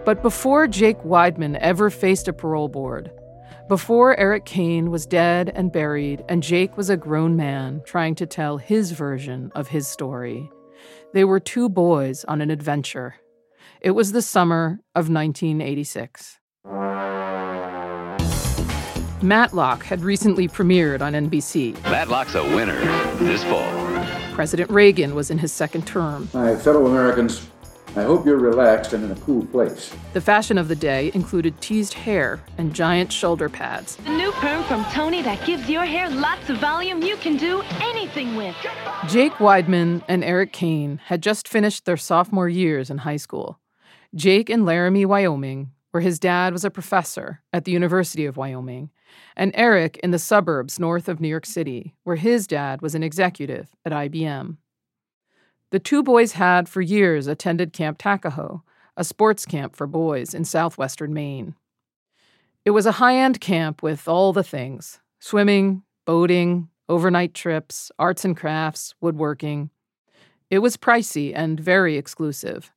But 0.05 0.23
before 0.23 0.67
Jake 0.67 0.99
Wideman 1.05 1.57
ever 1.61 1.89
faced 1.89 2.27
a 2.27 2.33
parole 2.33 2.69
board, 2.69 3.13
before 3.69 4.19
Eric 4.19 4.47
Kane 4.47 4.91
was 4.91 5.05
dead 5.05 5.53
and 5.55 5.71
buried, 5.71 6.25
and 6.29 6.43
Jake 6.43 6.77
was 6.79 6.89
a 6.89 6.97
grown 6.97 7.37
man 7.37 7.83
trying 7.85 8.15
to 8.15 8.27
tell 8.27 8.57
his 8.57 8.93
version 8.93 9.53
of 9.55 9.69
his 9.69 9.87
story, 9.87 10.51
they 11.13 11.25
were 11.25 11.39
two 11.39 11.69
boys 11.69 12.25
on 12.25 12.41
an 12.41 12.51
adventure. 12.51 13.17
It 13.83 13.91
was 13.91 14.13
the 14.13 14.23
summer 14.23 14.81
of 14.95 15.11
1986. 15.11 16.39
Matlock 19.21 19.83
had 19.83 20.01
recently 20.01 20.49
premiered 20.49 21.03
on 21.03 21.13
NBC. 21.13 21.75
Matlock's 21.85 22.35
a 22.37 22.45
winner 22.57 22.81
this 23.17 23.45
fall. 23.45 23.71
President 24.33 24.71
Reagan 24.71 25.15
was 25.15 25.31
in 25.31 25.39
his 25.39 25.53
second 25.53 25.87
term. 25.87 26.29
My 26.33 26.57
fellow 26.57 26.87
Americans, 26.87 27.49
I 27.97 28.03
hope 28.03 28.27
you're 28.27 28.37
relaxed 28.37 28.93
and 28.93 29.05
in 29.05 29.11
a 29.11 29.21
cool 29.21 29.45
place. 29.47 29.95
The 30.13 30.21
fashion 30.21 30.59
of 30.59 30.69
the 30.69 30.77
day 30.77 31.11
included 31.15 31.61
teased 31.61 31.95
hair 31.95 32.41
and 32.59 32.75
giant 32.75 33.13
shoulder 33.13 33.49
pads. 33.49 33.97
The 33.97 34.11
new 34.11 34.31
perm 34.33 34.63
from 34.65 34.85
Tony 34.87 35.23
that 35.23 35.45
gives 35.47 35.69
your 35.69 35.85
hair 35.85 36.11
lots 36.11 36.49
of 36.51 36.59
volume 36.59 37.03
you 37.03 37.17
can 37.17 37.37
do 37.37 37.63
anything 37.81 38.37
with. 38.37 38.55
Jake 39.09 39.33
Wideman 39.35 40.03
and 40.07 40.23
Eric 40.23 40.53
Kane 40.53 41.01
had 41.07 41.23
just 41.23 41.49
finished 41.49 41.87
their 41.87 41.97
sophomore 41.97 42.49
years 42.49 42.91
in 42.91 42.99
high 42.99 43.17
school. 43.17 43.59
Jake 44.15 44.49
in 44.49 44.65
Laramie, 44.65 45.05
Wyoming, 45.05 45.71
where 45.91 46.01
his 46.01 46.19
dad 46.19 46.53
was 46.53 46.65
a 46.65 46.71
professor 46.71 47.43
at 47.53 47.65
the 47.65 47.73
University 47.73 48.27
of 48.27 48.37
Wyoming, 48.37 48.91
and 49.37 49.53
Eric 49.55 49.99
in 50.03 50.11
the 50.11 50.19
suburbs 50.19 50.79
north 50.79 51.09
of 51.09 51.21
New 51.21 51.29
York 51.29 51.47
City, 51.47 51.95
where 52.05 52.17
his 52.17 52.47
dad 52.47 52.83
was 52.83 52.95
an 52.95 53.03
executive 53.03 53.75
at 53.85 53.93
IBM. 53.93 54.59
The 55.71 55.79
two 55.79 56.03
boys 56.03 56.33
had, 56.33 56.67
for 56.69 56.81
years, 56.81 57.27
attended 57.27 57.75
Camp 57.75 57.99
Takaho, 57.99 58.63
a 58.97 59.05
sports 59.05 59.45
camp 59.45 59.77
for 59.77 59.87
boys 59.87 60.33
in 60.33 60.45
southwestern 60.45 61.13
Maine. 61.13 61.55
It 62.65 62.71
was 62.71 62.87
a 62.87 62.93
high 62.93 63.17
end 63.17 63.41
camp 63.41 63.83
with 63.83 64.09
all 64.09 64.33
the 64.33 64.43
things 64.43 65.01
swimming, 65.21 65.83
boating, 66.07 66.69
overnight 66.89 67.35
trips, 67.35 67.93
arts 67.99 68.25
and 68.25 68.37
crafts, 68.37 68.95
woodworking. 69.01 69.71
It 70.49 70.61
was 70.61 70.79
pricey 70.79 71.33
and 71.35 71.61
very 71.61 71.97
exclusive. 71.97 72.73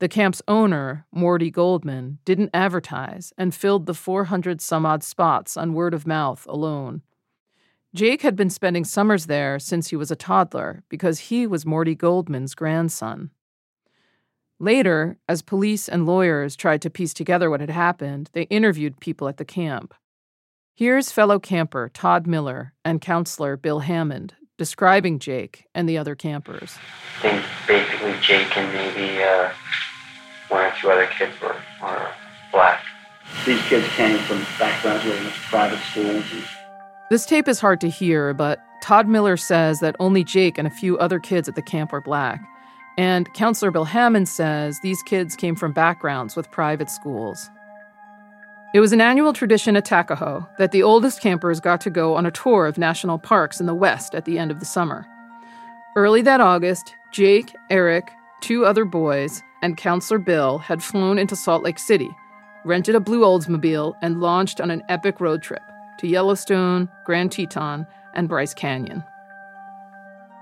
The 0.00 0.08
camp's 0.08 0.42
owner, 0.48 1.06
Morty 1.12 1.50
Goldman, 1.50 2.18
didn't 2.24 2.50
advertise 2.52 3.32
and 3.38 3.54
filled 3.54 3.86
the 3.86 3.94
400 3.94 4.60
some 4.60 4.84
odd 4.84 5.04
spots 5.04 5.56
on 5.56 5.74
word 5.74 5.94
of 5.94 6.08
mouth 6.08 6.44
alone. 6.48 7.02
Jake 7.94 8.22
had 8.22 8.36
been 8.36 8.48
spending 8.48 8.84
summers 8.84 9.26
there 9.26 9.58
since 9.58 9.88
he 9.88 9.96
was 9.96 10.10
a 10.10 10.16
toddler 10.16 10.82
because 10.88 11.28
he 11.28 11.46
was 11.46 11.66
Morty 11.66 11.94
Goldman's 11.94 12.54
grandson. 12.54 13.30
Later, 14.58 15.18
as 15.28 15.42
police 15.42 15.90
and 15.90 16.06
lawyers 16.06 16.56
tried 16.56 16.80
to 16.82 16.90
piece 16.90 17.12
together 17.12 17.50
what 17.50 17.60
had 17.60 17.68
happened, 17.68 18.30
they 18.32 18.44
interviewed 18.44 19.00
people 19.00 19.28
at 19.28 19.36
the 19.36 19.44
camp. 19.44 19.92
Here's 20.74 21.12
fellow 21.12 21.38
camper 21.38 21.90
Todd 21.92 22.26
Miller 22.26 22.72
and 22.82 22.98
counselor 22.98 23.58
Bill 23.58 23.80
Hammond 23.80 24.36
describing 24.56 25.18
Jake 25.18 25.66
and 25.74 25.86
the 25.86 25.98
other 25.98 26.14
campers. 26.14 26.78
I 27.18 27.20
think 27.20 27.44
basically 27.66 28.14
Jake 28.22 28.56
and 28.56 28.72
maybe 28.72 29.22
uh, 29.22 29.50
one 30.48 30.64
or 30.64 30.72
two 30.80 30.90
other 30.90 31.08
kids 31.08 31.38
were, 31.42 31.56
were 31.82 32.08
black. 32.52 32.82
These 33.44 33.60
kids 33.64 33.86
came 33.88 34.16
from 34.20 34.38
backgrounds 34.58 35.04
where 35.04 35.14
they 35.14 35.22
went 35.22 35.34
to 35.34 35.40
private 35.40 35.80
schools 35.90 36.24
and 36.32 36.44
this 37.10 37.26
tape 37.26 37.48
is 37.48 37.60
hard 37.60 37.80
to 37.82 37.90
hear, 37.90 38.32
but 38.32 38.58
Todd 38.82 39.06
Miller 39.06 39.36
says 39.36 39.80
that 39.80 39.96
only 40.00 40.24
Jake 40.24 40.58
and 40.58 40.66
a 40.66 40.70
few 40.70 40.98
other 40.98 41.20
kids 41.20 41.48
at 41.48 41.54
the 41.54 41.62
camp 41.62 41.92
were 41.92 42.00
black. 42.00 42.42
And 42.98 43.32
Counselor 43.32 43.70
Bill 43.70 43.84
Hammond 43.84 44.28
says 44.28 44.78
these 44.80 45.02
kids 45.02 45.36
came 45.36 45.54
from 45.54 45.72
backgrounds 45.72 46.36
with 46.36 46.50
private 46.50 46.90
schools. 46.90 47.48
It 48.74 48.80
was 48.80 48.92
an 48.92 49.00
annual 49.00 49.32
tradition 49.32 49.76
at 49.76 49.86
Takaho 49.86 50.48
that 50.58 50.72
the 50.72 50.82
oldest 50.82 51.20
campers 51.20 51.60
got 51.60 51.80
to 51.82 51.90
go 51.90 52.16
on 52.16 52.26
a 52.26 52.30
tour 52.30 52.66
of 52.66 52.78
national 52.78 53.18
parks 53.18 53.60
in 53.60 53.66
the 53.66 53.74
West 53.74 54.14
at 54.14 54.24
the 54.24 54.38
end 54.38 54.50
of 54.50 54.60
the 54.60 54.66
summer. 54.66 55.06
Early 55.94 56.22
that 56.22 56.40
August, 56.40 56.94
Jake, 57.12 57.54
Eric, 57.70 58.10
two 58.40 58.64
other 58.64 58.84
boys, 58.84 59.42
and 59.62 59.76
Counselor 59.76 60.18
Bill 60.18 60.58
had 60.58 60.82
flown 60.82 61.18
into 61.18 61.36
Salt 61.36 61.62
Lake 61.62 61.78
City, 61.78 62.10
rented 62.64 62.94
a 62.94 63.00
blue 63.00 63.20
Oldsmobile, 63.20 63.94
and 64.02 64.20
launched 64.20 64.60
on 64.60 64.70
an 64.70 64.82
epic 64.88 65.20
road 65.20 65.42
trip 65.42 65.62
to 65.98 66.06
Yellowstone, 66.06 66.88
Grand 67.04 67.32
Teton, 67.32 67.86
and 68.14 68.28
Bryce 68.28 68.54
Canyon. 68.54 69.04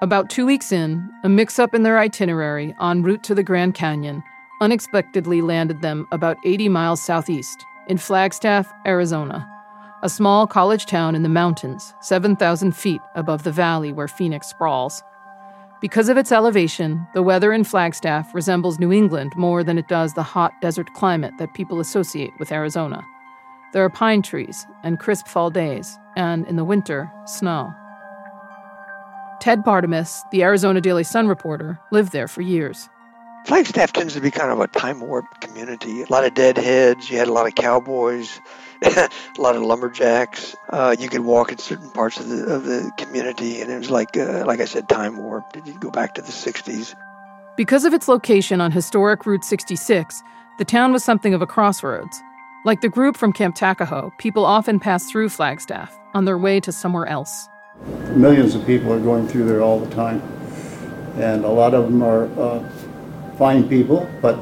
About 0.02 0.30
two 0.30 0.46
weeks 0.46 0.72
in, 0.72 1.10
a 1.24 1.28
mix 1.28 1.58
up 1.58 1.74
in 1.74 1.82
their 1.82 1.98
itinerary 1.98 2.74
en 2.80 3.02
route 3.02 3.22
to 3.24 3.34
the 3.34 3.42
Grand 3.42 3.74
Canyon 3.74 4.22
unexpectedly 4.60 5.40
landed 5.42 5.80
them 5.80 6.06
about 6.12 6.36
80 6.44 6.68
miles 6.68 7.02
southeast 7.02 7.64
in 7.88 7.98
Flagstaff, 7.98 8.72
Arizona, 8.86 9.46
a 10.02 10.08
small 10.08 10.46
college 10.46 10.86
town 10.86 11.14
in 11.14 11.22
the 11.22 11.28
mountains, 11.28 11.92
7,000 12.00 12.72
feet 12.72 13.00
above 13.14 13.42
the 13.42 13.52
valley 13.52 13.92
where 13.92 14.08
Phoenix 14.08 14.46
sprawls. 14.46 15.02
Because 15.80 16.08
of 16.08 16.16
its 16.16 16.30
elevation, 16.30 17.06
the 17.14 17.22
weather 17.22 17.52
in 17.52 17.64
Flagstaff 17.64 18.34
resembles 18.34 18.78
New 18.78 18.92
England 18.92 19.32
more 19.36 19.64
than 19.64 19.78
it 19.78 19.88
does 19.88 20.14
the 20.14 20.22
hot 20.22 20.52
desert 20.60 20.92
climate 20.94 21.34
that 21.38 21.54
people 21.54 21.80
associate 21.80 22.32
with 22.38 22.52
Arizona. 22.52 23.02
There 23.72 23.84
are 23.84 23.90
pine 23.90 24.22
trees 24.22 24.66
and 24.82 24.98
crisp 24.98 25.26
fall 25.26 25.50
days, 25.50 25.98
and 26.16 26.46
in 26.46 26.56
the 26.56 26.64
winter, 26.64 27.10
snow. 27.26 27.72
Ted 29.40 29.62
Bartemus, 29.64 30.22
the 30.32 30.42
Arizona 30.42 30.80
Daily 30.80 31.04
Sun 31.04 31.28
reporter, 31.28 31.78
lived 31.92 32.12
there 32.12 32.28
for 32.28 32.42
years. 32.42 32.88
Flagstaff 33.46 33.92
tends 33.92 34.14
to 34.14 34.20
be 34.20 34.30
kind 34.30 34.50
of 34.50 34.60
a 34.60 34.66
time 34.66 35.00
warp 35.00 35.24
community. 35.40 36.02
A 36.02 36.06
lot 36.10 36.24
of 36.24 36.34
deadheads. 36.34 37.08
You 37.08 37.16
had 37.16 37.28
a 37.28 37.32
lot 37.32 37.46
of 37.46 37.54
cowboys, 37.54 38.38
a 38.82 39.08
lot 39.38 39.56
of 39.56 39.62
lumberjacks. 39.62 40.54
Uh, 40.68 40.94
you 40.98 41.08
could 41.08 41.22
walk 41.22 41.50
in 41.50 41.58
certain 41.58 41.90
parts 41.90 42.20
of 42.20 42.28
the 42.28 42.44
of 42.44 42.64
the 42.64 42.90
community, 42.98 43.60
and 43.62 43.70
it 43.70 43.78
was 43.78 43.90
like, 43.90 44.16
uh, 44.16 44.44
like 44.46 44.60
I 44.60 44.66
said, 44.66 44.88
time 44.88 45.16
warp. 45.16 45.52
Did 45.52 45.66
you 45.66 45.78
go 45.78 45.90
back 45.90 46.14
to 46.16 46.22
the 46.22 46.32
'60s. 46.32 46.94
Because 47.56 47.84
of 47.84 47.94
its 47.94 48.08
location 48.08 48.60
on 48.60 48.72
historic 48.72 49.26
Route 49.26 49.44
66, 49.44 50.22
the 50.58 50.64
town 50.64 50.92
was 50.92 51.04
something 51.04 51.34
of 51.34 51.42
a 51.42 51.46
crossroads. 51.46 52.22
Like 52.62 52.82
the 52.82 52.90
group 52.90 53.16
from 53.16 53.32
Camp 53.32 53.56
Takaho, 53.56 54.16
people 54.18 54.44
often 54.44 54.78
pass 54.78 55.10
through 55.10 55.30
Flagstaff 55.30 55.98
on 56.12 56.26
their 56.26 56.36
way 56.36 56.60
to 56.60 56.70
somewhere 56.70 57.06
else. 57.06 57.48
Millions 58.10 58.54
of 58.54 58.66
people 58.66 58.92
are 58.92 59.00
going 59.00 59.26
through 59.26 59.46
there 59.46 59.62
all 59.62 59.80
the 59.80 59.88
time, 59.94 60.20
and 61.16 61.42
a 61.46 61.48
lot 61.48 61.72
of 61.72 61.84
them 61.84 62.02
are 62.02 62.26
uh, 62.38 62.68
fine 63.38 63.66
people, 63.66 64.06
but 64.20 64.38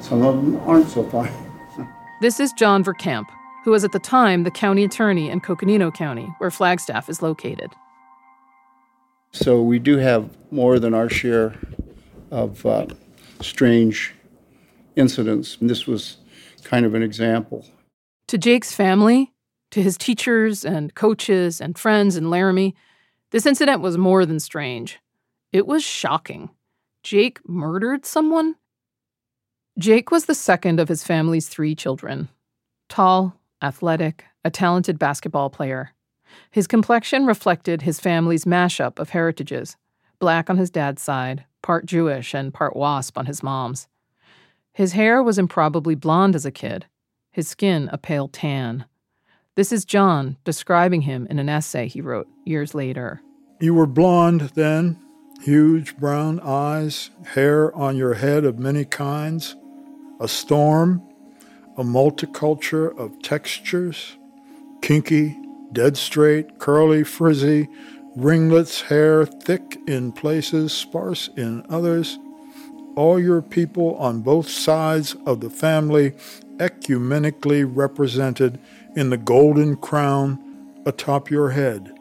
some 0.00 0.22
of 0.22 0.34
them 0.34 0.56
aren't 0.68 0.88
so 0.88 1.08
fine. 1.08 1.32
this 2.20 2.40
is 2.40 2.52
John 2.54 2.82
Verkamp, 2.82 3.26
who 3.62 3.70
was 3.70 3.84
at 3.84 3.92
the 3.92 4.00
time 4.00 4.42
the 4.42 4.50
county 4.50 4.82
attorney 4.82 5.30
in 5.30 5.40
Coconino 5.40 5.92
County, 5.92 6.28
where 6.38 6.50
Flagstaff 6.50 7.08
is 7.08 7.22
located. 7.22 7.70
So 9.30 9.62
we 9.62 9.78
do 9.78 9.98
have 9.98 10.28
more 10.50 10.80
than 10.80 10.92
our 10.92 11.08
share 11.08 11.54
of 12.32 12.66
uh, 12.66 12.86
strange 13.40 14.12
incidents. 14.96 15.56
And 15.60 15.70
this 15.70 15.86
was 15.86 16.16
kind 16.62 16.86
of 16.86 16.94
an 16.94 17.02
example. 17.02 17.66
To 18.28 18.38
Jake's 18.38 18.74
family, 18.74 19.32
to 19.70 19.82
his 19.82 19.98
teachers 19.98 20.64
and 20.64 20.94
coaches 20.94 21.60
and 21.60 21.78
friends 21.78 22.16
in 22.16 22.30
Laramie, 22.30 22.74
this 23.30 23.46
incident 23.46 23.80
was 23.80 23.98
more 23.98 24.24
than 24.24 24.40
strange. 24.40 24.98
It 25.52 25.66
was 25.66 25.84
shocking. 25.84 26.50
Jake 27.02 27.40
murdered 27.48 28.06
someone? 28.06 28.54
Jake 29.78 30.10
was 30.10 30.26
the 30.26 30.34
second 30.34 30.80
of 30.80 30.88
his 30.88 31.04
family's 31.04 31.48
three 31.48 31.74
children. 31.74 32.28
Tall, 32.88 33.34
athletic, 33.62 34.24
a 34.44 34.50
talented 34.50 34.98
basketball 34.98 35.50
player. 35.50 35.90
His 36.50 36.66
complexion 36.66 37.26
reflected 37.26 37.82
his 37.82 38.00
family's 38.00 38.44
mashup 38.44 38.98
of 38.98 39.10
heritages 39.10 39.76
black 40.18 40.48
on 40.48 40.56
his 40.56 40.70
dad's 40.70 41.02
side, 41.02 41.44
part 41.60 41.84
Jewish 41.84 42.34
and 42.34 42.54
part 42.54 42.74
WASP 42.74 43.18
on 43.18 43.26
his 43.26 43.42
mom's. 43.42 43.88
His 44.74 44.92
hair 44.92 45.22
was 45.22 45.38
improbably 45.38 45.94
blond 45.94 46.34
as 46.34 46.44
a 46.44 46.50
kid, 46.50 46.86
his 47.30 47.46
skin 47.46 47.88
a 47.92 47.96
pale 47.96 48.26
tan. 48.26 48.86
This 49.54 49.70
is 49.70 49.84
John 49.84 50.36
describing 50.42 51.02
him 51.02 51.28
in 51.30 51.38
an 51.38 51.48
essay 51.48 51.86
he 51.86 52.00
wrote 52.00 52.26
years 52.44 52.74
later. 52.74 53.22
You 53.60 53.72
were 53.72 53.86
blond 53.86 54.40
then, 54.56 54.98
huge 55.40 55.96
brown 55.96 56.40
eyes, 56.40 57.10
hair 57.34 57.72
on 57.76 57.96
your 57.96 58.14
head 58.14 58.44
of 58.44 58.58
many 58.58 58.84
kinds, 58.84 59.54
a 60.18 60.26
storm, 60.26 61.00
a 61.76 61.84
multiculture 61.84 62.98
of 62.98 63.22
textures, 63.22 64.16
kinky, 64.82 65.38
dead 65.72 65.96
straight, 65.96 66.58
curly, 66.58 67.04
frizzy, 67.04 67.68
ringlets, 68.16 68.80
hair 68.80 69.24
thick 69.24 69.78
in 69.86 70.10
places, 70.10 70.72
sparse 70.72 71.28
in 71.36 71.64
others, 71.68 72.18
all 72.96 73.20
your 73.20 73.42
people 73.42 73.96
on 73.96 74.20
both 74.20 74.48
sides 74.48 75.16
of 75.26 75.40
the 75.40 75.50
family 75.50 76.12
ecumenically 76.58 77.64
represented 77.68 78.58
in 78.96 79.10
the 79.10 79.16
golden 79.16 79.76
crown 79.76 80.38
atop 80.86 81.30
your 81.30 81.50
head. 81.50 81.92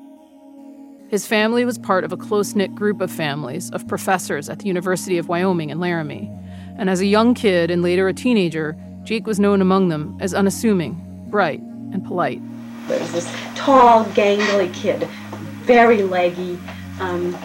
His 1.09 1.27
family 1.27 1.63
was 1.63 1.77
part 1.77 2.03
of 2.03 2.11
a 2.11 2.17
close 2.17 2.55
knit 2.55 2.73
group 2.73 3.01
of 3.01 3.11
families 3.11 3.69
of 3.71 3.87
professors 3.87 4.49
at 4.49 4.59
the 4.59 4.67
University 4.67 5.17
of 5.17 5.27
Wyoming 5.27 5.69
in 5.69 5.79
Laramie. 5.79 6.31
And 6.77 6.89
as 6.89 7.01
a 7.01 7.05
young 7.05 7.35
kid 7.35 7.69
and 7.69 7.83
later 7.83 8.07
a 8.07 8.13
teenager, 8.13 8.75
Jake 9.03 9.27
was 9.27 9.39
known 9.39 9.61
among 9.61 9.89
them 9.89 10.17
as 10.19 10.33
unassuming, 10.33 11.27
bright, 11.29 11.61
and 11.91 12.03
polite. 12.03 12.41
There's 12.87 13.11
this 13.11 13.31
tall, 13.55 14.05
gangly 14.05 14.73
kid, 14.73 15.07
very 15.61 16.01
leggy. 16.01 16.57
Um, 16.99 17.37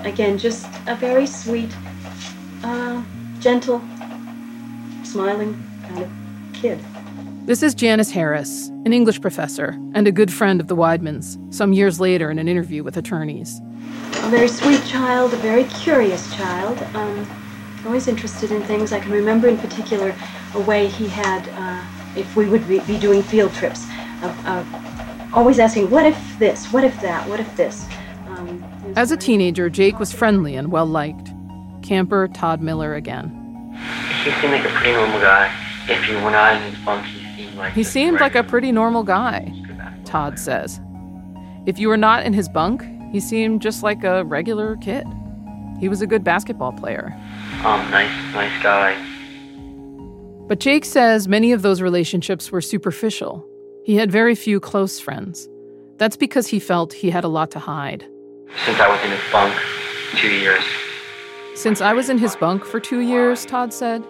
again, 0.00 0.36
just 0.36 0.66
a 0.86 0.96
very 0.96 1.26
sweet 1.26 1.70
uh, 2.64 3.02
gentle, 3.40 3.80
smiling 5.04 5.62
kind 5.86 6.02
of 6.02 6.10
kid. 6.52 6.78
This 7.44 7.62
is 7.62 7.74
Janice 7.74 8.10
Harris, 8.10 8.68
an 8.86 8.92
English 8.94 9.20
professor 9.20 9.78
and 9.94 10.08
a 10.08 10.12
good 10.12 10.32
friend 10.32 10.60
of 10.60 10.68
the 10.68 10.74
Widemans, 10.74 11.36
some 11.52 11.74
years 11.74 12.00
later 12.00 12.30
in 12.30 12.38
an 12.38 12.48
interview 12.48 12.82
with 12.82 12.96
attorneys. 12.96 13.60
A 14.22 14.30
very 14.30 14.48
sweet 14.48 14.82
child, 14.86 15.34
a 15.34 15.36
very 15.36 15.64
curious 15.64 16.34
child. 16.34 16.78
Um, 16.94 17.26
always 17.84 18.08
interested 18.08 18.50
in 18.50 18.62
things. 18.62 18.92
I 18.92 19.00
can 19.00 19.12
remember 19.12 19.46
in 19.46 19.58
particular 19.58 20.14
a 20.54 20.60
way 20.60 20.86
he 20.86 21.06
had, 21.06 21.46
uh, 21.50 22.18
if 22.18 22.34
we 22.34 22.48
would 22.48 22.66
be, 22.66 22.78
be 22.80 22.98
doing 22.98 23.22
field 23.22 23.52
trips, 23.52 23.86
always 25.34 25.58
asking, 25.58 25.90
what 25.90 26.06
if 26.06 26.38
this, 26.38 26.72
what 26.72 26.82
if 26.82 26.98
that, 27.02 27.28
what 27.28 27.40
if 27.40 27.56
this. 27.56 27.86
Um, 28.28 28.64
As 28.96 29.10
a 29.10 29.18
teenager, 29.18 29.68
Jake 29.68 29.98
was 29.98 30.14
friendly 30.14 30.56
and 30.56 30.72
well 30.72 30.86
liked. 30.86 31.33
Camper 31.84 32.28
Todd 32.28 32.62
Miller 32.62 32.94
again. 32.94 33.30
He 34.24 34.30
seemed 34.40 34.54
like 34.54 34.64
a 34.64 34.70
pretty 34.70 34.92
normal 34.92 35.20
guy. 35.20 35.54
If 35.86 36.08
you 36.08 36.14
were 36.16 36.30
not 36.30 36.56
in 36.56 36.72
his 36.72 36.82
bunk, 36.82 37.04
he 37.04 37.36
seemed 37.36 37.56
like 37.56 37.72
he 37.74 37.84
seemed 37.84 38.20
like 38.20 38.34
a 38.34 38.42
pretty 38.42 38.72
normal 38.72 39.02
guy. 39.02 39.52
Todd 40.06 40.38
says. 40.38 40.80
If 41.66 41.78
you 41.78 41.88
were 41.88 41.98
not 41.98 42.24
in 42.24 42.32
his 42.32 42.48
bunk, 42.48 42.82
he 43.12 43.20
seemed 43.20 43.60
just 43.60 43.82
like 43.82 44.02
a 44.02 44.24
regular 44.24 44.76
kid. 44.76 45.06
He 45.78 45.90
was 45.90 46.00
a 46.00 46.06
good 46.06 46.24
basketball 46.24 46.72
player. 46.72 47.14
Um, 47.64 47.90
nice, 47.90 48.10
nice 48.32 48.62
guy. 48.62 48.96
But 50.48 50.60
Jake 50.60 50.86
says 50.86 51.28
many 51.28 51.52
of 51.52 51.60
those 51.60 51.82
relationships 51.82 52.50
were 52.50 52.62
superficial. 52.62 53.46
He 53.84 53.96
had 53.96 54.10
very 54.10 54.34
few 54.34 54.58
close 54.58 54.98
friends. 54.98 55.48
That's 55.98 56.16
because 56.16 56.46
he 56.46 56.58
felt 56.60 56.94
he 56.94 57.10
had 57.10 57.24
a 57.24 57.28
lot 57.28 57.50
to 57.50 57.58
hide. 57.58 58.06
Since 58.64 58.80
I 58.80 58.88
was 58.88 59.00
in 59.04 59.10
his 59.10 59.20
bunk, 59.30 59.54
two 60.16 60.30
years. 60.30 60.64
Since 61.54 61.80
I 61.80 61.92
was 61.92 62.10
in 62.10 62.18
his 62.18 62.34
bunk 62.34 62.64
for 62.64 62.80
two 62.80 63.00
years, 63.00 63.46
Todd 63.46 63.72
said. 63.72 64.04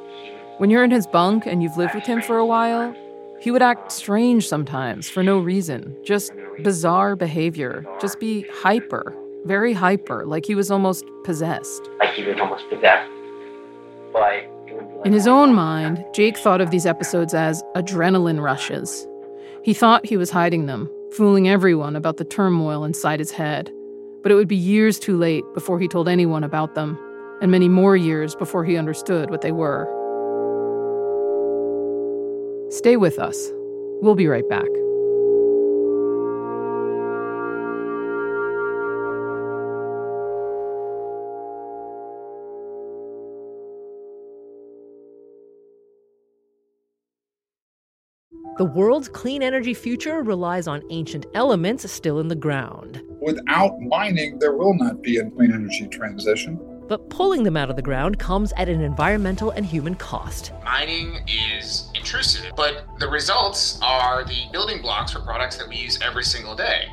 When 0.57 0.71
you're 0.71 0.83
in 0.83 0.91
his 0.91 1.07
bunk 1.07 1.47
and 1.47 1.63
you've 1.63 1.77
lived 1.77 1.95
with 1.95 2.07
him 2.07 2.23
for 2.23 2.39
a 2.39 2.47
while, 2.47 2.95
he 3.39 3.51
would 3.51 3.61
act 3.61 3.93
strange 3.93 4.49
sometimes 4.49 5.11
for 5.11 5.23
no 5.23 5.39
reason, 5.39 5.95
just 6.05 6.33
bizarre 6.63 7.17
behavior, 7.17 7.85
just 8.01 8.19
be 8.19 8.47
hyper, 8.63 9.15
very 9.45 9.75
hyper, 9.75 10.25
like 10.25 10.47
he 10.47 10.55
was 10.55 10.71
almost 10.71 11.05
possessed. 11.25 11.91
Like 11.99 12.15
he 12.15 12.25
was 12.25 12.39
almost 12.41 12.69
possessed. 12.71 13.11
In 15.05 15.13
his 15.13 15.27
own 15.27 15.53
mind, 15.53 16.03
Jake 16.15 16.39
thought 16.39 16.63
of 16.63 16.71
these 16.71 16.87
episodes 16.87 17.35
as 17.35 17.63
adrenaline 17.77 18.43
rushes. 18.43 19.07
He 19.63 19.75
thought 19.75 20.07
he 20.07 20.17
was 20.17 20.31
hiding 20.31 20.65
them, 20.65 20.91
fooling 21.13 21.47
everyone 21.47 21.95
about 21.95 22.17
the 22.17 22.25
turmoil 22.25 22.85
inside 22.85 23.19
his 23.19 23.33
head. 23.33 23.71
But 24.23 24.33
it 24.33 24.37
would 24.37 24.49
be 24.49 24.57
years 24.57 24.99
too 24.99 25.19
late 25.19 25.45
before 25.53 25.79
he 25.79 25.89
told 25.89 26.09
anyone 26.09 26.43
about 26.43 26.75
them, 26.75 26.99
and 27.41 27.51
many 27.51 27.69
more 27.69 27.97
years 27.97 28.35
before 28.35 28.65
he 28.65 28.77
understood 28.77 29.31
what 29.31 29.41
they 29.43 29.53
were. 29.53 29.87
Stay 32.71 32.97
with 32.97 33.19
us. 33.19 33.51
We'll 34.01 34.15
be 34.15 34.27
right 34.27 34.49
back. 34.49 34.67
The 48.57 48.65
world's 48.65 49.09
clean 49.09 49.43
energy 49.43 49.75
future 49.75 50.23
relies 50.23 50.69
on 50.69 50.83
ancient 50.91 51.27
elements 51.35 51.91
still 51.91 52.21
in 52.21 52.29
the 52.29 52.37
ground. 52.37 53.03
Without 53.21 53.81
mining, 53.81 54.39
there 54.39 54.55
will 54.57 54.75
not 54.75 55.03
be 55.03 55.17
a 55.17 55.29
clean 55.29 55.53
energy 55.53 55.89
transition. 55.89 56.74
But 56.89 57.09
pulling 57.11 57.43
them 57.43 57.57
out 57.57 57.71
of 57.71 57.77
the 57.77 57.83
ground 57.83 58.19
comes 58.19 58.53
at 58.57 58.69
an 58.69 58.81
environmental 58.81 59.51
and 59.51 59.65
human 59.65 59.95
cost. 59.95 60.53
Mining 60.65 61.19
is 61.27 61.91
intrusive, 61.95 62.53
but 62.57 62.85
the 62.99 63.09
results 63.09 63.79
are 63.83 64.25
the 64.25 64.47
building 64.53 64.83
blocks 64.83 65.13
for 65.13 65.21
products 65.21 65.57
that 65.57 65.69
we 65.69 65.77
use 65.77 65.99
every 66.03 66.25
single 66.25 66.55
day. 66.55 66.89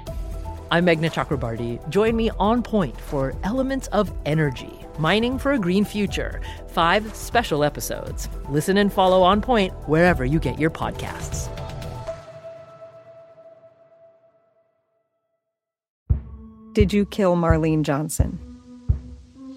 I'm 0.72 0.86
Meghna 0.86 1.12
Chakrabarti. 1.12 1.90
Join 1.90 2.16
me 2.16 2.30
on 2.40 2.64
point 2.64 3.00
for 3.00 3.34
Elements 3.44 3.88
of 3.88 4.12
Energy 4.26 4.82
Mining 4.98 5.38
for 5.40 5.54
a 5.54 5.60
Green 5.60 5.84
Future. 5.84 6.42
Five 6.68 7.14
special 7.16 7.64
episodes. 7.64 8.30
Listen 8.50 8.78
and 8.78 8.92
follow 8.94 9.22
On 9.24 9.42
Point 9.42 9.74
wherever 9.88 10.24
you 10.24 10.40
get 10.40 10.60
your 10.60 10.70
podcasts. 10.70 11.50
Did 16.74 16.94
you 16.94 17.06
kill 17.06 17.36
Marlene 17.36 17.84
Johnson? 17.84 18.51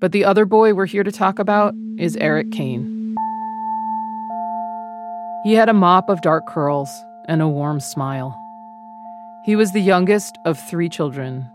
but 0.00 0.12
the 0.12 0.24
other 0.24 0.44
boy 0.44 0.74
we're 0.74 0.86
here 0.86 1.02
to 1.02 1.12
talk 1.12 1.38
about 1.38 1.74
is 1.98 2.16
Eric 2.16 2.50
Kane. 2.52 3.16
He 5.44 5.54
had 5.54 5.68
a 5.68 5.74
mop 5.74 6.08
of 6.08 6.20
dark 6.20 6.46
curls 6.46 6.90
and 7.26 7.42
a 7.42 7.48
warm 7.48 7.80
smile. 7.80 8.36
He 9.44 9.56
was 9.56 9.72
the 9.72 9.80
youngest 9.80 10.36
of 10.44 10.58
three 10.68 10.88
children. 10.88 11.50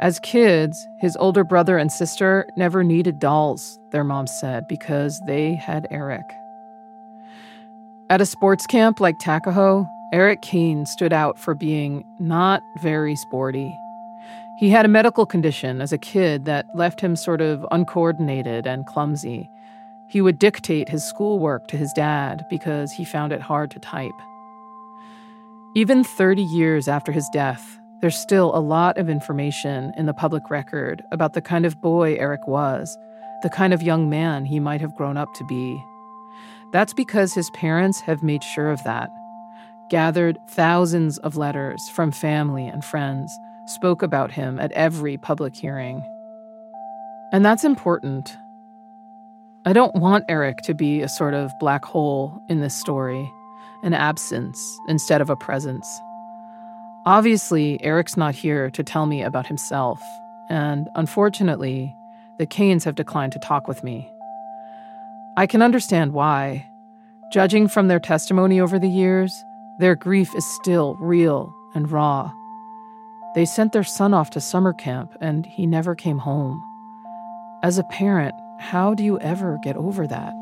As 0.00 0.18
kids, 0.20 0.86
his 1.00 1.16
older 1.16 1.44
brother 1.44 1.78
and 1.78 1.90
sister 1.90 2.46
never 2.56 2.82
needed 2.82 3.18
dolls, 3.18 3.78
their 3.90 4.04
mom 4.04 4.26
said, 4.26 4.66
because 4.68 5.20
they 5.26 5.54
had 5.54 5.86
Eric. 5.90 6.24
At 8.10 8.20
a 8.20 8.26
sports 8.26 8.66
camp 8.66 9.00
like 9.00 9.18
Takaho, 9.18 9.88
Eric 10.12 10.42
Kane 10.42 10.84
stood 10.86 11.12
out 11.12 11.38
for 11.38 11.54
being 11.54 12.04
not 12.18 12.62
very 12.82 13.16
sporty. 13.16 13.74
He 14.62 14.70
had 14.70 14.84
a 14.84 14.88
medical 14.88 15.26
condition 15.26 15.80
as 15.80 15.92
a 15.92 15.98
kid 15.98 16.44
that 16.44 16.66
left 16.72 17.00
him 17.00 17.16
sort 17.16 17.40
of 17.40 17.66
uncoordinated 17.72 18.64
and 18.64 18.86
clumsy. 18.86 19.50
He 20.08 20.20
would 20.20 20.38
dictate 20.38 20.88
his 20.88 21.02
schoolwork 21.02 21.66
to 21.66 21.76
his 21.76 21.92
dad 21.94 22.46
because 22.48 22.92
he 22.92 23.04
found 23.04 23.32
it 23.32 23.40
hard 23.40 23.72
to 23.72 23.80
type. 23.80 24.12
Even 25.74 26.04
30 26.04 26.42
years 26.42 26.86
after 26.86 27.10
his 27.10 27.28
death, 27.32 27.80
there's 28.00 28.16
still 28.16 28.54
a 28.54 28.62
lot 28.62 28.98
of 28.98 29.08
information 29.08 29.92
in 29.96 30.06
the 30.06 30.14
public 30.14 30.48
record 30.48 31.02
about 31.10 31.32
the 31.32 31.42
kind 31.42 31.66
of 31.66 31.80
boy 31.80 32.14
Eric 32.14 32.46
was, 32.46 32.96
the 33.42 33.50
kind 33.50 33.74
of 33.74 33.82
young 33.82 34.08
man 34.08 34.44
he 34.44 34.60
might 34.60 34.80
have 34.80 34.94
grown 34.94 35.16
up 35.16 35.34
to 35.34 35.44
be. 35.44 35.84
That's 36.72 36.94
because 36.94 37.34
his 37.34 37.50
parents 37.50 37.98
have 38.02 38.22
made 38.22 38.44
sure 38.44 38.70
of 38.70 38.84
that, 38.84 39.10
gathered 39.90 40.38
thousands 40.50 41.18
of 41.18 41.36
letters 41.36 41.88
from 41.88 42.12
family 42.12 42.68
and 42.68 42.84
friends, 42.84 43.36
spoke 43.72 44.02
about 44.02 44.30
him 44.30 44.58
at 44.58 44.72
every 44.72 45.16
public 45.16 45.56
hearing. 45.56 46.04
And 47.32 47.44
that's 47.44 47.64
important. 47.64 48.36
I 49.64 49.72
don't 49.72 49.94
want 49.96 50.24
Eric 50.28 50.58
to 50.64 50.74
be 50.74 51.02
a 51.02 51.08
sort 51.08 51.34
of 51.34 51.50
black 51.58 51.84
hole 51.84 52.42
in 52.48 52.60
this 52.60 52.74
story 52.74 53.30
an 53.82 53.94
absence 53.94 54.78
instead 54.86 55.20
of 55.20 55.28
a 55.28 55.36
presence. 55.36 56.00
Obviously, 57.04 57.82
Eric's 57.82 58.16
not 58.16 58.34
here 58.34 58.70
to 58.70 58.84
tell 58.84 59.06
me 59.06 59.22
about 59.22 59.46
himself, 59.46 60.00
and 60.48 60.88
unfortunately, 60.94 61.94
the 62.38 62.46
Kanes 62.46 62.84
have 62.84 62.94
declined 62.94 63.32
to 63.32 63.40
talk 63.40 63.66
with 63.66 63.82
me. 63.82 64.08
I 65.36 65.46
can 65.46 65.62
understand 65.62 66.12
why. 66.12 66.68
Judging 67.32 67.66
from 67.66 67.88
their 67.88 67.98
testimony 67.98 68.60
over 68.60 68.78
the 68.78 68.88
years, 68.88 69.44
their 69.78 69.96
grief 69.96 70.32
is 70.36 70.46
still 70.60 70.94
real 71.00 71.52
and 71.74 71.90
raw. 71.90 72.30
They 73.34 73.44
sent 73.46 73.72
their 73.72 73.84
son 73.84 74.12
off 74.12 74.30
to 74.30 74.40
summer 74.40 74.72
camp, 74.72 75.16
and 75.20 75.46
he 75.46 75.66
never 75.66 75.94
came 75.94 76.18
home. 76.18 76.62
As 77.62 77.78
a 77.78 77.84
parent, 77.84 78.34
how 78.58 78.92
do 78.92 79.02
you 79.02 79.18
ever 79.20 79.58
get 79.62 79.76
over 79.76 80.06
that? 80.06 80.34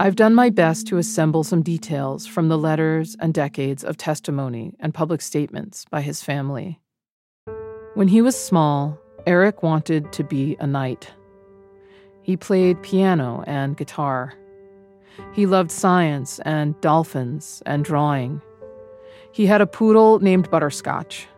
I've 0.00 0.14
done 0.14 0.34
my 0.34 0.48
best 0.48 0.86
to 0.86 0.98
assemble 0.98 1.42
some 1.42 1.60
details 1.60 2.24
from 2.24 2.48
the 2.48 2.56
letters 2.56 3.16
and 3.18 3.34
decades 3.34 3.82
of 3.82 3.96
testimony 3.96 4.74
and 4.78 4.94
public 4.94 5.20
statements 5.20 5.84
by 5.90 6.02
his 6.02 6.22
family. 6.22 6.78
When 7.94 8.06
he 8.06 8.22
was 8.22 8.38
small, 8.38 8.96
Eric 9.26 9.64
wanted 9.64 10.12
to 10.12 10.22
be 10.22 10.56
a 10.60 10.68
knight. 10.68 11.10
He 12.22 12.36
played 12.36 12.80
piano 12.80 13.42
and 13.46 13.76
guitar. 13.76 14.34
He 15.32 15.46
loved 15.46 15.70
science 15.70 16.40
and 16.40 16.80
dolphins 16.80 17.62
and 17.66 17.84
drawing. 17.84 18.40
He 19.32 19.46
had 19.46 19.60
a 19.60 19.66
poodle 19.66 20.20
named 20.20 20.50
Butterscotch. 20.50 21.28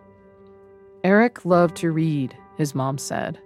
Eric 1.05 1.45
loved 1.45 1.77
to 1.77 1.91
read, 1.91 2.37
his 2.57 2.75
mom 2.75 2.99
said. 2.99 3.39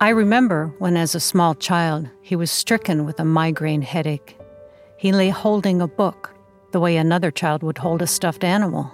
I 0.00 0.08
remember 0.08 0.74
when, 0.78 0.96
as 0.96 1.14
a 1.14 1.20
small 1.20 1.54
child, 1.54 2.08
he 2.20 2.34
was 2.34 2.50
stricken 2.50 3.04
with 3.04 3.20
a 3.20 3.24
migraine 3.24 3.82
headache. 3.82 4.36
He 4.96 5.12
lay 5.12 5.28
holding 5.28 5.80
a 5.80 5.86
book, 5.86 6.34
the 6.72 6.80
way 6.80 6.96
another 6.96 7.30
child 7.30 7.62
would 7.62 7.78
hold 7.78 8.02
a 8.02 8.06
stuffed 8.06 8.44
animal. 8.44 8.90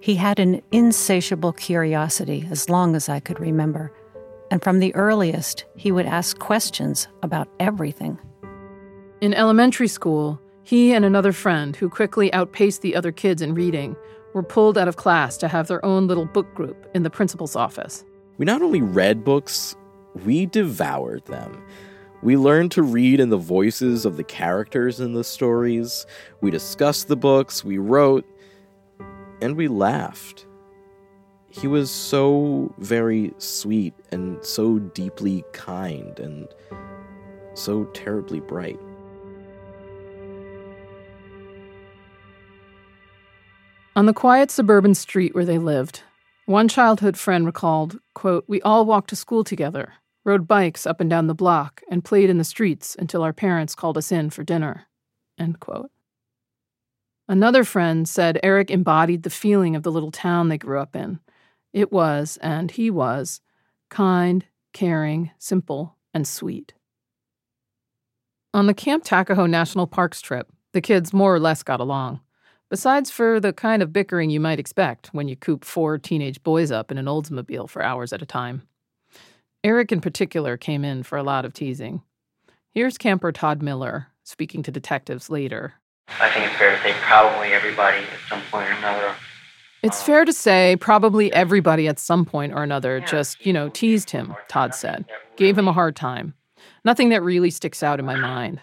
He 0.00 0.16
had 0.16 0.38
an 0.38 0.60
insatiable 0.72 1.52
curiosity 1.52 2.46
as 2.50 2.68
long 2.68 2.96
as 2.96 3.08
I 3.08 3.20
could 3.20 3.40
remember, 3.40 3.92
and 4.50 4.62
from 4.62 4.78
the 4.78 4.94
earliest, 4.94 5.64
he 5.76 5.92
would 5.92 6.06
ask 6.06 6.38
questions 6.38 7.08
about 7.22 7.48
everything. 7.58 8.18
In 9.20 9.32
elementary 9.32 9.88
school, 9.88 10.40
he 10.64 10.92
and 10.92 11.04
another 11.04 11.32
friend 11.32 11.76
who 11.76 11.88
quickly 11.88 12.32
outpaced 12.32 12.82
the 12.82 12.96
other 12.96 13.12
kids 13.12 13.42
in 13.42 13.54
reading 13.54 13.96
were 14.32 14.42
pulled 14.42 14.76
out 14.76 14.88
of 14.88 14.96
class 14.96 15.36
to 15.38 15.48
have 15.48 15.68
their 15.68 15.84
own 15.84 16.08
little 16.08 16.26
book 16.26 16.52
group 16.54 16.90
in 16.94 17.04
the 17.04 17.10
principal's 17.10 17.54
office. 17.54 18.04
We 18.38 18.44
not 18.44 18.62
only 18.62 18.82
read 18.82 19.24
books, 19.24 19.76
we 20.24 20.46
devoured 20.46 21.24
them. 21.26 21.62
We 22.22 22.36
learned 22.36 22.72
to 22.72 22.82
read 22.82 23.20
in 23.20 23.28
the 23.28 23.36
voices 23.36 24.04
of 24.04 24.16
the 24.16 24.24
characters 24.24 24.98
in 24.98 25.12
the 25.12 25.24
stories. 25.24 26.06
We 26.40 26.50
discussed 26.50 27.08
the 27.08 27.16
books, 27.16 27.62
we 27.62 27.78
wrote, 27.78 28.24
and 29.40 29.56
we 29.56 29.68
laughed. 29.68 30.46
He 31.50 31.68
was 31.68 31.90
so 31.90 32.74
very 32.78 33.32
sweet 33.38 33.94
and 34.10 34.44
so 34.44 34.78
deeply 34.80 35.44
kind 35.52 36.18
and 36.18 36.48
so 37.54 37.84
terribly 37.92 38.40
bright. 38.40 38.80
On 43.96 44.06
the 44.06 44.12
quiet 44.12 44.50
suburban 44.50 44.96
street 44.96 45.36
where 45.36 45.44
they 45.44 45.58
lived, 45.58 46.02
one 46.46 46.66
childhood 46.66 47.16
friend 47.16 47.46
recalled, 47.46 48.00
quote, 48.12 48.44
"We 48.48 48.60
all 48.62 48.84
walked 48.84 49.10
to 49.10 49.16
school 49.16 49.44
together, 49.44 49.94
rode 50.24 50.48
bikes 50.48 50.84
up 50.84 51.00
and 51.00 51.08
down 51.08 51.28
the 51.28 51.34
block, 51.34 51.80
and 51.88 52.04
played 52.04 52.28
in 52.28 52.38
the 52.38 52.42
streets 52.42 52.96
until 52.98 53.22
our 53.22 53.32
parents 53.32 53.76
called 53.76 53.96
us 53.96 54.10
in 54.10 54.30
for 54.30 54.42
dinner." 54.42 54.88
End 55.38 55.60
quote. 55.60 55.92
Another 57.28 57.62
friend 57.62 58.08
said 58.08 58.40
Eric 58.42 58.68
embodied 58.68 59.22
the 59.22 59.30
feeling 59.30 59.76
of 59.76 59.84
the 59.84 59.92
little 59.92 60.10
town 60.10 60.48
they 60.48 60.58
grew 60.58 60.80
up 60.80 60.96
in. 60.96 61.20
It 61.72 61.92
was, 61.92 62.36
and 62.38 62.72
he 62.72 62.90
was, 62.90 63.40
kind, 63.90 64.44
caring, 64.72 65.30
simple, 65.38 65.96
and 66.12 66.26
sweet. 66.26 66.74
On 68.52 68.66
the 68.66 68.74
Camp 68.74 69.04
Takaho 69.04 69.48
National 69.48 69.86
Parks 69.86 70.20
trip, 70.20 70.52
the 70.72 70.80
kids 70.80 71.12
more 71.12 71.32
or 71.32 71.38
less 71.38 71.62
got 71.62 71.78
along 71.78 72.20
besides 72.74 73.08
for 73.08 73.38
the 73.38 73.52
kind 73.52 73.84
of 73.84 73.92
bickering 73.92 74.30
you 74.30 74.40
might 74.40 74.58
expect 74.58 75.06
when 75.12 75.28
you 75.28 75.36
coop 75.36 75.64
four 75.64 75.96
teenage 75.96 76.42
boys 76.42 76.72
up 76.72 76.90
in 76.90 76.98
an 76.98 77.06
Oldsmobile 77.06 77.70
for 77.70 77.84
hours 77.84 78.12
at 78.12 78.20
a 78.20 78.26
time. 78.26 78.62
Eric, 79.62 79.92
in 79.92 80.00
particular, 80.00 80.56
came 80.56 80.84
in 80.84 81.04
for 81.04 81.16
a 81.16 81.22
lot 81.22 81.44
of 81.44 81.52
teasing. 81.52 82.02
Here's 82.72 82.98
camper 82.98 83.30
Todd 83.30 83.62
Miller 83.62 84.08
speaking 84.24 84.64
to 84.64 84.72
detectives 84.72 85.30
later. 85.30 85.74
I 86.18 86.28
think 86.30 86.46
it's 86.46 86.56
fair 86.56 86.74
to 86.74 86.82
say 86.82 86.94
probably 87.02 87.52
everybody 87.52 87.98
at 87.98 88.18
some 88.28 88.42
point 88.50 88.68
or 88.68 88.72
another. 88.72 89.14
It's 89.84 90.00
um, 90.00 90.06
fair 90.06 90.24
to 90.24 90.32
say 90.32 90.76
probably 90.80 91.32
everybody 91.32 91.86
at 91.86 92.00
some 92.00 92.24
point 92.24 92.54
or 92.54 92.64
another 92.64 92.98
just, 92.98 93.46
you 93.46 93.52
know, 93.52 93.68
teased 93.68 94.10
him, 94.10 94.34
Todd 94.48 94.74
said, 94.74 95.04
gave 95.36 95.56
him 95.56 95.68
a 95.68 95.72
hard 95.72 95.94
time. 95.94 96.34
Nothing 96.84 97.10
that 97.10 97.22
really 97.22 97.50
sticks 97.50 97.84
out 97.84 98.00
in 98.00 98.04
my 98.04 98.16
mind. 98.16 98.60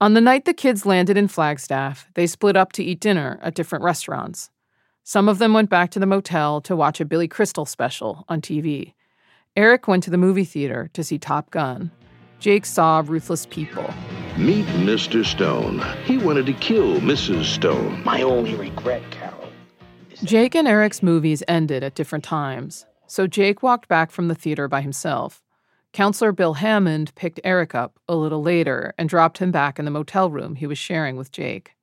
On 0.00 0.14
the 0.14 0.20
night 0.20 0.44
the 0.44 0.54
kids 0.54 0.86
landed 0.86 1.16
in 1.16 1.26
Flagstaff, 1.26 2.06
they 2.14 2.28
split 2.28 2.56
up 2.56 2.70
to 2.72 2.84
eat 2.84 3.00
dinner 3.00 3.40
at 3.42 3.54
different 3.54 3.82
restaurants. 3.82 4.48
Some 5.02 5.28
of 5.28 5.38
them 5.38 5.52
went 5.52 5.70
back 5.70 5.90
to 5.90 5.98
the 5.98 6.06
motel 6.06 6.60
to 6.60 6.76
watch 6.76 7.00
a 7.00 7.04
Billy 7.04 7.26
Crystal 7.26 7.66
special 7.66 8.24
on 8.28 8.40
TV. 8.40 8.94
Eric 9.56 9.88
went 9.88 10.04
to 10.04 10.10
the 10.10 10.16
movie 10.16 10.44
theater 10.44 10.88
to 10.92 11.02
see 11.02 11.18
Top 11.18 11.50
Gun. 11.50 11.90
Jake 12.38 12.64
saw 12.64 13.02
Ruthless 13.04 13.46
People. 13.46 13.92
Meet 14.36 14.66
Mr. 14.66 15.24
Stone. 15.24 15.82
He 16.04 16.16
wanted 16.16 16.46
to 16.46 16.52
kill 16.52 17.00
Mrs. 17.00 17.46
Stone. 17.46 18.04
My 18.04 18.22
only 18.22 18.54
regret, 18.54 19.02
Carol. 19.10 19.48
Jake 20.22 20.54
and 20.54 20.68
Eric's 20.68 21.02
movies 21.02 21.42
ended 21.48 21.82
at 21.82 21.96
different 21.96 22.22
times, 22.22 22.86
so 23.08 23.26
Jake 23.26 23.64
walked 23.64 23.88
back 23.88 24.12
from 24.12 24.28
the 24.28 24.36
theater 24.36 24.68
by 24.68 24.80
himself. 24.80 25.42
Counselor 25.92 26.32
Bill 26.32 26.54
Hammond 26.54 27.14
picked 27.14 27.40
Eric 27.44 27.74
up 27.74 27.98
a 28.08 28.14
little 28.14 28.42
later 28.42 28.94
and 28.98 29.08
dropped 29.08 29.38
him 29.38 29.50
back 29.50 29.78
in 29.78 29.84
the 29.84 29.90
motel 29.90 30.30
room 30.30 30.54
he 30.54 30.66
was 30.66 30.78
sharing 30.78 31.16
with 31.16 31.32
Jake. 31.32 31.74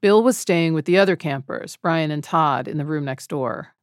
Bill 0.00 0.22
was 0.22 0.36
staying 0.36 0.74
with 0.74 0.84
the 0.84 0.98
other 0.98 1.16
campers, 1.16 1.76
Brian 1.76 2.10
and 2.10 2.22
Todd, 2.22 2.68
in 2.68 2.76
the 2.76 2.84
room 2.84 3.04
next 3.04 3.28
door. 3.28 3.74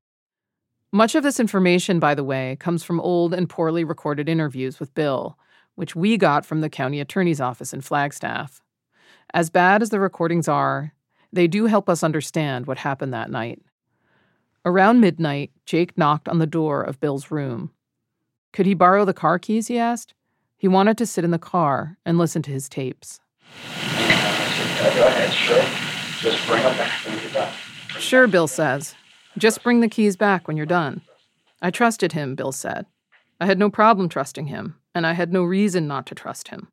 Much 0.91 1.15
of 1.15 1.24
this 1.24 1.39
information, 1.39 2.00
by 2.00 2.13
the 2.13 2.24
way, 2.24 2.58
comes 2.60 2.84
from 2.84 3.00
old 3.00 3.34
and 3.34 3.50
poorly 3.50 3.84
recorded 3.84 4.28
interviews 4.28 4.80
with 4.80 4.94
Bill, 4.94 5.38
which 5.76 5.96
we 5.96 6.17
got 6.17 6.46
from 6.46 6.62
the 6.62 6.70
county 6.70 7.00
attorney's 7.00 7.41
office 7.41 7.74
in 7.74 7.82
Flagstaff. 7.82 8.62
As 9.34 9.50
bad 9.50 9.82
as 9.82 9.89
the 9.89 10.00
recordings 10.00 10.50
are, 10.50 10.94
they 11.32 11.48
do 11.48 11.65
help 11.65 11.89
us 11.89 12.04
understand 12.04 12.65
what 12.65 12.78
happened 12.78 13.13
that 13.13 13.32
night. 13.32 13.62
Around 14.65 15.00
midnight, 15.00 15.52
Jake 15.65 15.98
knocked 15.98 16.28
on 16.28 16.39
the 16.39 16.46
door 16.46 16.84
of 16.84 17.00
Bill's 17.00 17.32
room. 17.32 17.72
Could 18.54 18.66
he 18.66 18.74
borrow 18.74 19.06
the 19.06 19.14
car 19.14 19.40
keys? 19.40 19.68
he 19.68 19.78
asked. 19.78 20.14
He 20.58 20.68
wanted 20.68 20.98
to 21.00 21.06
sit 21.06 21.24
in 21.24 21.32
the 21.32 21.40
car 21.40 21.98
and 22.06 22.18
listen 22.18 22.42
to 22.44 22.52
his 22.52 22.70
tapes. 22.70 23.20
Go 23.74 25.08
ahead, 25.08 25.34
sure. 25.34 25.64
Just 26.20 26.46
bring 26.48 26.62
them 26.62 26.78
back 26.78 27.06
when 27.06 27.20
you're 27.20 27.32
done. 27.32 27.54
Sure, 28.00 28.28
Bill 28.28 28.48
says. 28.48 28.96
Just 29.38 29.64
bring 29.64 29.80
the 29.80 29.90
keys 29.90 30.16
back 30.16 30.48
when 30.48 30.58
you're 30.58 30.66
done. 30.66 31.02
I 31.62 31.72
trusted 31.72 32.12
him, 32.12 32.36
Bill 32.36 32.52
said. 32.52 32.86
I 33.40 33.46
had 33.46 33.58
no 33.58 33.70
problem 33.70 34.10
trusting 34.10 34.48
him, 34.48 34.76
and 34.94 35.08
I 35.08 35.14
had 35.14 35.32
no 35.32 35.44
reason 35.44 35.88
not 35.88 36.06
to 36.08 36.16
trust 36.16 36.50
him. 36.50 36.68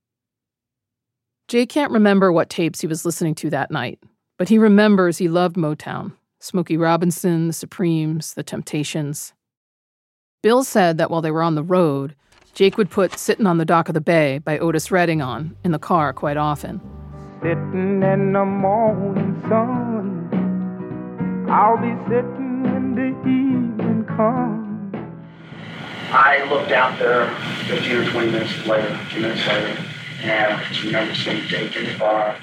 Jay 1.49 1.65
can't 1.65 1.93
remember 1.93 2.31
what 2.31 2.51
tapes 2.51 2.81
he 2.81 2.87
was 2.87 3.07
listening 3.07 3.35
to 3.37 3.51
that 3.51 3.71
night, 3.71 3.99
but 4.37 4.51
he 4.51 4.59
remembers 4.59 5.17
he 5.17 5.29
loved 5.29 5.57
Motown 5.57 6.13
Smokey 6.41 6.77
Robinson, 6.77 7.49
the 7.49 7.53
Supremes, 7.53 8.35
the 8.35 8.43
Temptations. 8.43 9.33
Bill 10.41 10.63
said 10.63 10.99
that 10.99 11.11
while 11.11 11.21
they 11.21 11.33
were 11.33 11.43
on 11.43 11.57
the 11.57 11.65
road, 11.65 12.15
Jake 12.55 12.79
would 12.79 12.91
put 12.91 13.19
Sitting 13.19 13.45
on 13.45 13.59
the 13.59 13.65
Dock 13.65 13.89
of 13.89 13.95
the 13.95 14.01
Bay 14.01 14.39
by 14.39 14.57
Otis 14.57 14.93
Redding 14.93 15.21
on 15.21 15.57
in 15.65 15.73
the 15.73 15.81
car 15.81 16.13
quite 16.13 16.37
often. 16.37 16.81
Sitting 17.43 18.01
in 18.05 18.33
the 18.33 18.45
morning 18.45 19.43
sun, 19.49 20.29
I'll 21.51 21.77
be 21.79 21.93
sitting 22.05 22.63
when 22.63 22.95
the 22.95 23.09
evening 23.29 24.05
comes. 24.05 24.95
I 26.13 26.49
looked 26.49 26.71
out 26.71 26.97
there 27.01 27.35
15 27.67 27.97
or 27.97 28.09
20 28.09 28.31
minutes 28.31 28.65
later, 28.65 28.87
a 28.87 29.07
few 29.07 29.23
minutes 29.23 29.45
later, 29.45 29.77
and 30.23 30.53
I 30.53 30.81
remember 30.85 31.15
seeing 31.17 31.43
Jake 31.49 31.75
in 31.75 31.85
the 31.85 31.95
car. 31.95 32.37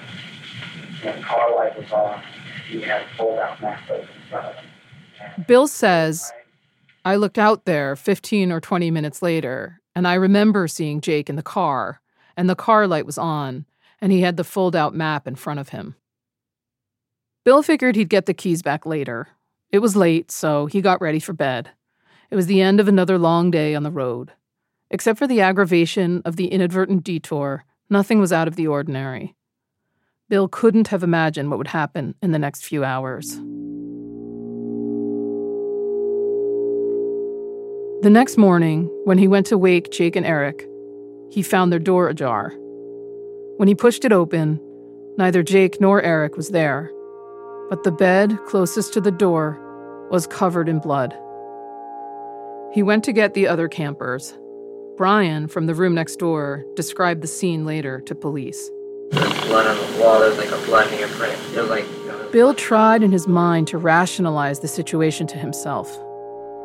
And 1.01 1.17
the 1.17 1.23
car 1.25 1.55
light 1.55 1.77
was 1.79 1.89
on. 1.93 2.21
He 2.67 2.81
had 2.81 3.03
a 3.03 3.07
fold 3.15 3.39
out 3.39 3.61
map 3.61 3.89
in 3.89 4.05
front 4.29 4.47
of 4.47 4.55
him. 4.55 5.45
Bill 5.47 5.67
says, 5.67 6.29
I 7.07 7.17
looked 7.17 7.37
out 7.37 7.65
there 7.65 7.95
15 7.95 8.51
or 8.51 8.59
20 8.59 8.89
minutes 8.89 9.21
later, 9.21 9.79
and 9.95 10.07
I 10.07 10.15
remember 10.15 10.67
seeing 10.67 11.01
Jake 11.01 11.29
in 11.29 11.35
the 11.35 11.43
car, 11.43 12.01
and 12.35 12.49
the 12.49 12.55
car 12.55 12.87
light 12.87 13.05
was 13.05 13.19
on, 13.19 13.67
and 14.01 14.11
he 14.11 14.21
had 14.21 14.37
the 14.37 14.43
fold 14.43 14.75
out 14.75 14.95
map 14.95 15.27
in 15.27 15.35
front 15.35 15.59
of 15.59 15.69
him. 15.69 15.95
Bill 17.43 17.61
figured 17.61 17.95
he'd 17.95 18.09
get 18.09 18.25
the 18.25 18.33
keys 18.33 18.63
back 18.63 18.87
later. 18.87 19.27
It 19.69 19.79
was 19.79 19.95
late, 19.95 20.31
so 20.31 20.65
he 20.65 20.81
got 20.81 20.99
ready 20.99 21.19
for 21.19 21.33
bed. 21.33 21.69
It 22.31 22.35
was 22.35 22.47
the 22.47 22.59
end 22.59 22.79
of 22.79 22.87
another 22.87 23.19
long 23.19 23.51
day 23.51 23.75
on 23.75 23.83
the 23.83 23.91
road. 23.91 24.31
Except 24.89 25.19
for 25.19 25.27
the 25.27 25.41
aggravation 25.41 26.23
of 26.25 26.37
the 26.37 26.47
inadvertent 26.47 27.03
detour, 27.03 27.65
nothing 27.87 28.19
was 28.19 28.33
out 28.33 28.47
of 28.47 28.55
the 28.55 28.65
ordinary. 28.65 29.35
Bill 30.27 30.47
couldn't 30.47 30.87
have 30.87 31.03
imagined 31.03 31.51
what 31.51 31.59
would 31.59 31.67
happen 31.67 32.15
in 32.23 32.31
the 32.31 32.39
next 32.39 32.65
few 32.65 32.83
hours. 32.83 33.39
The 38.05 38.11
next 38.11 38.37
morning, 38.37 38.85
when 39.05 39.17
he 39.17 39.27
went 39.27 39.47
to 39.47 39.57
wake 39.57 39.89
Jake 39.89 40.15
and 40.15 40.27
Eric, 40.27 40.69
he 41.31 41.41
found 41.41 41.71
their 41.71 41.79
door 41.79 42.07
ajar. 42.07 42.53
When 43.57 43.67
he 43.67 43.73
pushed 43.73 44.05
it 44.05 44.11
open, 44.11 44.61
neither 45.17 45.41
Jake 45.41 45.81
nor 45.81 46.03
Eric 46.03 46.37
was 46.37 46.49
there, 46.49 46.91
but 47.67 47.83
the 47.83 47.91
bed 47.91 48.37
closest 48.45 48.93
to 48.93 49.01
the 49.01 49.09
door 49.09 49.57
was 50.11 50.27
covered 50.27 50.69
in 50.69 50.77
blood. 50.77 51.17
He 52.75 52.83
went 52.83 53.03
to 53.05 53.11
get 53.11 53.33
the 53.33 53.47
other 53.47 53.67
campers. 53.67 54.37
Brian, 54.97 55.47
from 55.47 55.65
the 55.65 55.73
room 55.73 55.95
next 55.95 56.17
door, 56.17 56.63
described 56.75 57.23
the 57.23 57.27
scene 57.27 57.65
later 57.65 58.01
to 58.01 58.13
police. 58.13 58.69
There's 59.09 59.45
blood 59.45 59.65
on 59.65 59.77
the 59.77 59.99
wall. 59.99 60.19
There's 60.19 60.37
like 60.37 60.51
a 60.51 60.63
blood 60.67 60.87
fingerprint. 60.89 61.39
Was 61.55 61.69
like. 61.69 61.85
Uh, 62.07 62.29
Bill 62.29 62.53
tried 62.53 63.01
in 63.01 63.11
his 63.11 63.27
mind 63.27 63.67
to 63.69 63.79
rationalize 63.79 64.59
the 64.59 64.67
situation 64.67 65.25
to 65.25 65.39
himself. 65.39 65.99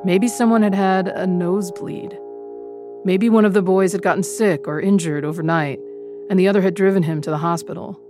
Maybe 0.03 0.29
someone 0.29 0.63
had 0.63 0.75
had 0.75 1.09
a 1.09 1.27
nosebleed. 1.27 2.19
Maybe 3.05 3.29
one 3.29 3.45
of 3.45 3.53
the 3.53 3.61
boys 3.61 3.93
had 3.93 4.01
gotten 4.01 4.23
sick 4.23 4.67
or 4.67 4.81
injured 4.81 5.27
overnight, 5.27 5.79
and 6.31 6.39
the 6.39 6.49
other 6.49 6.63
had 6.63 6.75
driven 6.75 7.03
him 7.03 7.21
to 7.21 7.31
the 7.31 7.37
hospital. 7.37 8.01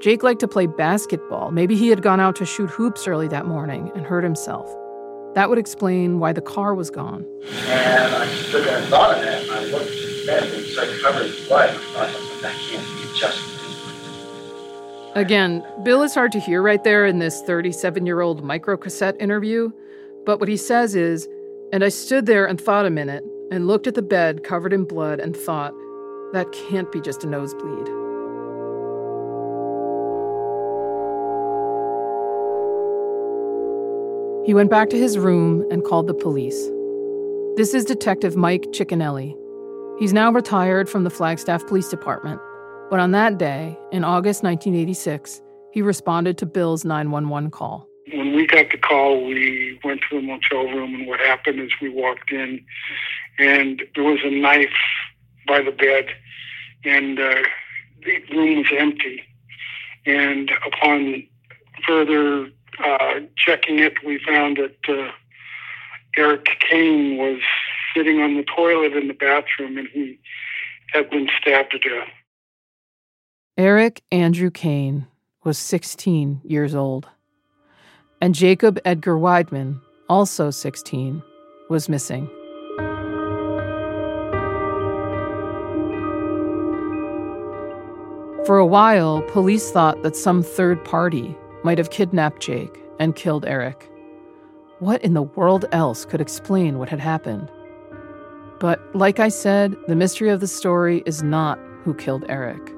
Jake 0.00 0.22
liked 0.22 0.40
to 0.40 0.48
play 0.48 0.66
basketball. 0.66 1.50
Maybe 1.50 1.74
he 1.76 1.88
had 1.88 2.02
gone 2.02 2.20
out 2.20 2.36
to 2.36 2.46
shoot 2.46 2.70
hoops 2.70 3.08
early 3.08 3.26
that 3.28 3.46
morning 3.46 3.90
and 3.96 4.06
hurt 4.06 4.22
himself. 4.22 4.72
That 5.34 5.48
would 5.48 5.58
explain 5.58 6.20
why 6.20 6.32
the 6.32 6.40
car 6.40 6.72
was 6.74 6.90
gone. 6.90 7.26
And 7.66 8.14
I 8.14 8.28
stood 8.28 8.64
there 8.64 8.78
and 8.78 8.86
thought 8.86 9.16
of 9.16 9.22
that, 9.22 9.42
and 9.42 9.50
I 9.50 9.64
looked 9.64 9.90
at 9.90 9.90
the 9.90 10.22
bed 10.26 10.42
and 10.44 10.76
like 10.76 11.00
covered 11.00 11.26
in 11.26 11.46
blood. 11.48 11.70
I 11.70 11.72
thought, 11.72 12.42
that 12.42 12.54
can't 12.60 12.86
be 12.86 13.18
just 13.18 13.54
Again, 15.16 15.64
Bill 15.84 16.02
is 16.02 16.12
hard 16.12 16.32
to 16.32 16.40
hear 16.40 16.60
right 16.60 16.82
there 16.82 17.06
in 17.06 17.18
this 17.18 17.40
37 17.42 18.04
year 18.04 18.20
old 18.20 18.42
microcassette 18.42 19.20
interview, 19.20 19.70
but 20.24 20.40
what 20.40 20.48
he 20.48 20.56
says 20.56 20.94
is, 20.94 21.28
and 21.72 21.84
I 21.84 21.88
stood 21.88 22.26
there 22.26 22.46
and 22.46 22.60
thought 22.60 22.86
a 22.86 22.90
minute 22.90 23.24
and 23.50 23.66
looked 23.66 23.86
at 23.86 23.94
the 23.94 24.02
bed 24.02 24.44
covered 24.44 24.72
in 24.72 24.84
blood 24.84 25.20
and 25.20 25.36
thought, 25.36 25.74
that 26.32 26.50
can't 26.52 26.90
be 26.90 27.00
just 27.00 27.24
a 27.24 27.28
nosebleed. 27.28 27.86
He 34.46 34.52
went 34.52 34.70
back 34.70 34.90
to 34.90 34.98
his 34.98 35.16
room 35.16 35.64
and 35.70 35.84
called 35.84 36.06
the 36.06 36.14
police. 36.14 36.70
This 37.56 37.72
is 37.72 37.84
Detective 37.84 38.36
Mike 38.36 38.64
Ciccinelli. 38.72 39.34
He's 39.98 40.12
now 40.12 40.32
retired 40.32 40.88
from 40.88 41.04
the 41.04 41.10
Flagstaff 41.10 41.66
Police 41.66 41.88
Department, 41.88 42.40
but 42.90 42.98
on 42.98 43.12
that 43.12 43.38
day, 43.38 43.78
in 43.92 44.04
August 44.04 44.42
1986, 44.42 45.40
he 45.72 45.82
responded 45.82 46.36
to 46.38 46.46
Bill's 46.46 46.84
911 46.84 47.50
call. 47.52 47.88
When 48.12 48.34
we 48.34 48.46
got 48.46 48.70
the 48.70 48.78
call, 48.78 49.24
we 49.24 49.78
went 49.82 50.02
to 50.10 50.20
the 50.20 50.26
motel 50.26 50.64
room, 50.64 50.94
and 50.94 51.06
what 51.06 51.20
happened 51.20 51.60
is 51.60 51.70
we 51.80 51.88
walked 51.88 52.30
in, 52.30 52.64
and 53.38 53.82
there 53.94 54.04
was 54.04 54.20
a 54.24 54.30
knife 54.30 54.68
by 55.46 55.62
the 55.62 55.70
bed, 55.70 56.06
and 56.84 57.18
uh, 57.18 57.42
the 58.04 58.36
room 58.36 58.58
was 58.58 58.72
empty. 58.76 59.22
And 60.06 60.50
upon 60.66 61.26
further 61.86 62.50
uh, 62.84 63.20
checking 63.36 63.78
it, 63.78 63.94
we 64.04 64.18
found 64.18 64.58
that 64.58 64.76
uh, 64.88 65.10
Eric 66.16 66.46
Kane 66.68 67.16
was 67.16 67.40
sitting 67.96 68.20
on 68.20 68.36
the 68.36 68.44
toilet 68.44 68.92
in 68.94 69.08
the 69.08 69.14
bathroom, 69.14 69.78
and 69.78 69.88
he 69.88 70.18
had 70.92 71.10
been 71.10 71.28
stabbed 71.40 71.72
to 71.72 71.78
death. 71.78 72.08
Eric 73.56 74.02
Andrew 74.10 74.50
Kane 74.50 75.06
was 75.44 75.58
16 75.58 76.40
years 76.44 76.74
old, 76.74 77.08
and 78.20 78.34
Jacob 78.34 78.78
Edgar 78.84 79.16
Wideman, 79.16 79.80
also 80.08 80.50
16, 80.50 81.22
was 81.68 81.88
missing. 81.88 82.28
For 88.46 88.58
a 88.58 88.66
while, 88.66 89.22
police 89.22 89.70
thought 89.70 90.02
that 90.02 90.16
some 90.16 90.42
third 90.42 90.84
party 90.84 91.34
might 91.64 91.78
have 91.78 91.90
kidnapped 91.90 92.42
Jake 92.42 92.78
and 92.98 93.16
killed 93.16 93.46
Eric. 93.46 93.90
What 94.80 95.02
in 95.02 95.14
the 95.14 95.22
world 95.22 95.64
else 95.72 96.04
could 96.04 96.20
explain 96.20 96.78
what 96.78 96.90
had 96.90 97.00
happened? 97.00 97.50
But 98.60 98.80
like 98.94 99.18
I 99.18 99.28
said, 99.28 99.74
the 99.88 99.96
mystery 99.96 100.28
of 100.28 100.40
the 100.40 100.46
story 100.46 101.02
is 101.06 101.22
not 101.22 101.58
who 101.84 101.94
killed 101.94 102.24
Eric. 102.28 102.70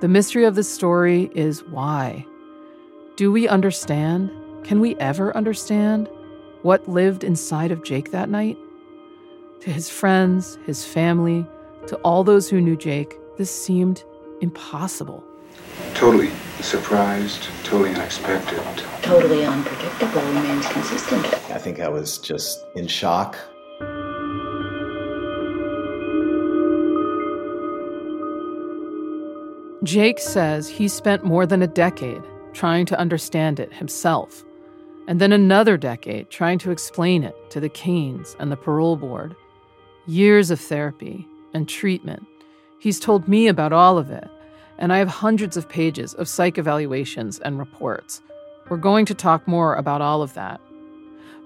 The 0.00 0.08
mystery 0.08 0.44
of 0.44 0.54
the 0.54 0.64
story 0.64 1.30
is 1.34 1.62
why. 1.64 2.26
Do 3.16 3.30
we 3.30 3.46
understand? 3.46 4.30
Can 4.64 4.80
we 4.80 4.96
ever 4.96 5.36
understand 5.36 6.08
what 6.62 6.88
lived 6.88 7.22
inside 7.22 7.70
of 7.70 7.84
Jake 7.84 8.10
that 8.10 8.30
night? 8.30 8.56
To 9.60 9.70
his 9.70 9.90
friends, 9.90 10.58
his 10.64 10.86
family, 10.86 11.46
to 11.88 11.96
all 11.96 12.24
those 12.24 12.48
who 12.48 12.58
knew 12.58 12.74
Jake, 12.74 13.18
this 13.36 13.50
seemed 13.50 14.02
impossible. 14.40 15.22
Totally 15.92 16.30
surprised, 16.60 17.48
totally 17.64 17.90
unexpected. 17.90 18.62
Totally 19.02 19.44
unpredictable 19.44 20.22
remains 20.22 20.66
consistent. 20.68 21.26
I 21.50 21.58
think 21.58 21.80
I 21.80 21.90
was 21.90 22.16
just 22.16 22.64
in 22.74 22.86
shock. 22.86 23.36
Jake 29.84 30.18
says 30.18 30.68
he 30.68 30.88
spent 30.88 31.24
more 31.24 31.44
than 31.44 31.60
a 31.60 31.66
decade 31.66 32.22
trying 32.52 32.86
to 32.86 32.98
understand 32.98 33.60
it 33.60 33.72
himself, 33.72 34.44
and 35.08 35.20
then 35.20 35.32
another 35.32 35.76
decade 35.76 36.30
trying 36.30 36.58
to 36.58 36.70
explain 36.70 37.24
it 37.24 37.34
to 37.50 37.60
the 37.60 37.68
Kanes 37.68 38.36
and 38.38 38.52
the 38.52 38.56
parole 38.56 38.96
board. 38.96 39.34
Years 40.06 40.50
of 40.50 40.60
therapy 40.60 41.26
and 41.54 41.68
treatment. 41.68 42.26
He's 42.80 43.00
told 43.00 43.28
me 43.28 43.46
about 43.48 43.72
all 43.72 43.98
of 43.98 44.10
it, 44.10 44.28
and 44.78 44.92
I 44.92 44.98
have 44.98 45.08
hundreds 45.08 45.56
of 45.56 45.68
pages 45.68 46.14
of 46.14 46.28
psych 46.28 46.58
evaluations 46.58 47.38
and 47.38 47.58
reports. 47.58 48.20
We're 48.68 48.76
going 48.76 49.06
to 49.06 49.14
talk 49.14 49.46
more 49.46 49.74
about 49.74 50.00
all 50.00 50.22
of 50.22 50.34
that. 50.34 50.60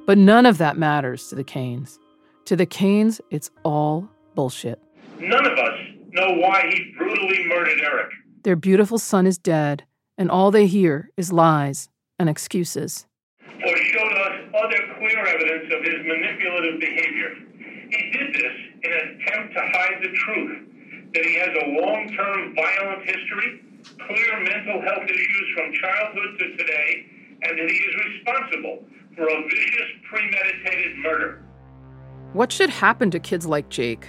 But 0.07 0.19
none 0.19 0.47
of 0.47 0.59
that 0.59 0.79
matters 0.79 1.29
to 1.29 1.35
the 1.35 1.45
Kanes. 1.45 1.99
To 2.47 2.57
the 2.57 2.67
Kanes, 2.67 3.21
it's 3.31 3.51
all 3.65 4.09
bullshit. 4.35 4.81
None 5.19 5.45
of 5.45 5.59
us 5.59 5.79
know 6.13 6.35
why 6.35 6.71
he 6.71 6.95
brutally 6.97 7.45
murdered 7.49 7.81
Eric. 7.81 8.13
Their 8.45 8.57
beautiful 8.57 8.99
son 8.99 9.27
is 9.27 9.39
dead, 9.39 9.85
and 10.19 10.31
all 10.31 10.51
they 10.51 10.67
hear 10.67 11.11
is 11.17 11.33
lies 11.33 11.89
and 12.19 12.29
excuses. 12.29 13.07
Or 13.43 13.77
showed 13.77 14.13
us 14.13 14.37
other 14.55 14.81
clear 14.99 15.27
evidence 15.27 15.73
of 15.73 15.83
his 15.85 16.01
manipulative 16.07 16.81
behavior. 16.81 17.35
He 17.91 18.11
did 18.13 18.35
this 18.35 18.57
in 18.83 18.93
an 18.93 19.21
attempt 19.21 19.55
to 19.55 19.61
hide 19.61 20.03
the 20.03 20.13
truth 20.13 20.67
that 21.15 21.25
he 21.25 21.35
has 21.39 21.49
a 21.49 21.67
long 21.81 22.09
term 22.17 22.55
violent 22.55 23.05
history, 23.05 23.63
clear 24.07 24.43
mental 24.43 24.83
health 24.83 25.05
issues 25.09 25.47
from 25.55 25.73
childhood 25.75 26.39
to 26.39 26.57
today, 26.57 27.07
and 27.43 27.59
that 27.59 27.71
he 27.71 27.77
is 27.77 27.95
responsible 28.05 28.85
for 29.15 29.29
a 29.29 29.43
vicious, 29.49 29.91
premeditated 30.11 30.99
murder. 30.99 31.43
What 32.33 32.53
should 32.53 32.71
happen 32.71 33.11
to 33.13 33.19
kids 33.19 33.47
like 33.47 33.69
Jake? 33.69 34.09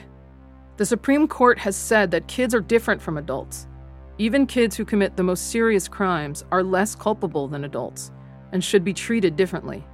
The 0.78 0.86
Supreme 0.86 1.28
Court 1.28 1.58
has 1.60 1.76
said 1.76 2.12
that 2.12 2.28
kids 2.28 2.54
are 2.54 2.60
different 2.60 3.02
from 3.02 3.18
adults. 3.18 3.68
Even 4.20 4.48
kids 4.48 4.76
who 4.76 4.84
commit 4.84 5.16
the 5.16 5.22
most 5.22 5.52
serious 5.52 5.88
crimes 5.88 6.44
are 6.52 6.64
less 6.64 6.96
culpable 6.96 7.48
than 7.48 7.66
adults 7.66 8.12
and 8.52 8.64
should 8.64 8.84
be 8.84 8.94
treated 8.94 9.36
differently. 9.36 9.86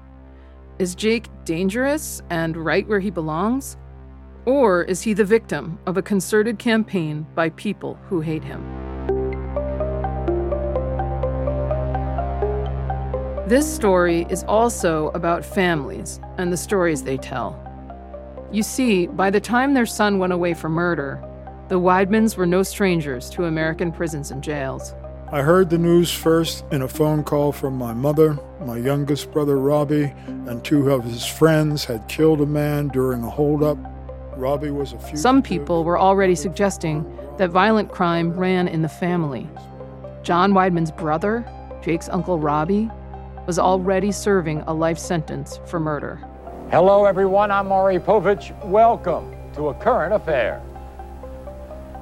Is 0.79 0.95
Jake 0.95 1.27
dangerous 1.43 2.21
and 2.29 2.55
right 2.55 2.87
where 2.87 3.01
he 3.01 3.09
belongs? 3.09 3.75
Or 4.45 4.83
is 4.83 5.01
he 5.01 5.13
the 5.13 5.25
victim 5.25 5.77
of 5.85 5.97
a 5.97 6.01
concerted 6.01 6.57
campaign 6.57 7.25
by 7.35 7.49
people 7.49 7.95
who 8.07 8.21
hate 8.21 8.45
him? 8.45 8.63
This 13.45 13.71
story 13.71 14.25
is 14.29 14.45
also 14.45 15.09
about 15.09 15.43
families 15.43 16.21
and 16.37 16.51
the 16.51 16.57
stories 16.57 17.03
they 17.03 17.17
tell. 17.17 17.59
You 18.53 18.63
see, 18.63 19.07
by 19.07 19.29
the 19.29 19.41
time 19.41 19.73
their 19.73 19.85
son 19.85 20.17
went 20.17 20.31
away 20.31 20.53
for 20.53 20.69
murder, 20.69 21.21
the 21.73 21.79
Widemans 21.79 22.37
were 22.37 22.45
no 22.45 22.61
strangers 22.61 23.31
to 23.31 23.45
American 23.45 23.91
prisons 23.91 24.29
and 24.29 24.43
jails. 24.43 24.93
I 25.31 25.41
heard 25.41 25.71
the 25.71 25.79
news 25.79 26.11
first 26.11 26.63
in 26.71 26.83
a 26.83 26.87
phone 26.87 27.23
call 27.23 27.51
from 27.51 27.75
my 27.75 27.93
mother. 27.95 28.37
My 28.63 28.77
youngest 28.77 29.31
brother, 29.31 29.57
Robbie, 29.57 30.13
and 30.27 30.63
two 30.63 30.91
of 30.91 31.03
his 31.03 31.25
friends 31.25 31.83
had 31.83 32.07
killed 32.07 32.41
a 32.41 32.45
man 32.45 32.89
during 32.89 33.23
a 33.23 33.29
holdup. 33.31 33.79
Robbie 34.37 34.69
was 34.69 34.93
a 34.93 34.99
few. 34.99 35.17
Some 35.17 35.41
people 35.41 35.83
were 35.83 35.97
already 35.97 36.35
suggesting 36.35 37.03
that 37.39 37.49
violent 37.49 37.91
crime 37.91 38.33
ran 38.33 38.67
in 38.67 38.83
the 38.83 38.87
family. 38.87 39.49
John 40.21 40.53
Wideman's 40.53 40.91
brother, 40.91 41.43
Jake's 41.81 42.07
uncle 42.07 42.37
Robbie, 42.37 42.87
was 43.47 43.57
already 43.57 44.11
serving 44.11 44.61
a 44.67 44.73
life 44.75 44.99
sentence 44.99 45.59
for 45.65 45.79
murder. 45.79 46.17
Hello, 46.69 47.05
everyone. 47.05 47.49
I'm 47.49 47.69
Maury 47.69 47.97
Povich. 47.97 48.55
Welcome 48.63 49.35
to 49.55 49.69
A 49.69 49.73
Current 49.73 50.13
Affair. 50.13 50.61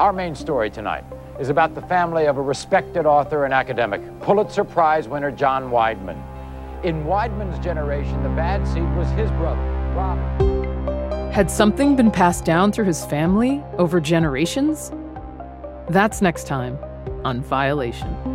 Our 0.02 0.14
main 0.14 0.34
story 0.34 0.72
tonight 0.72 1.04
is 1.40 1.50
about 1.50 1.76
the 1.76 1.82
family 1.84 2.26
of 2.26 2.38
a 2.38 2.42
respected 2.42 3.06
author 3.06 3.46
and 3.46 3.54
academic, 3.54 4.02
Pulitzer 4.22 4.64
Prize 4.64 5.08
winner 5.08 5.30
John 5.30 5.70
Wideman. 5.70 6.20
In 6.84 7.04
Wideman's 7.04 7.64
generation, 7.64 8.24
the 8.24 8.30
bad 8.30 8.68
seed 8.68 8.82
was 8.96 9.08
his 9.12 9.30
brother, 9.34 9.62
Robbie. 9.96 11.32
Had 11.32 11.52
something 11.52 11.96
been 11.96 12.10
passed 12.10 12.46
down 12.46 12.72
through 12.72 12.86
his 12.86 13.06
family 13.06 13.64
over 13.78 14.02
generations? 14.02 14.92
That's 15.88 16.20
next 16.20 16.48
time 16.48 16.80
on 17.24 17.42
Violation. 17.44 18.31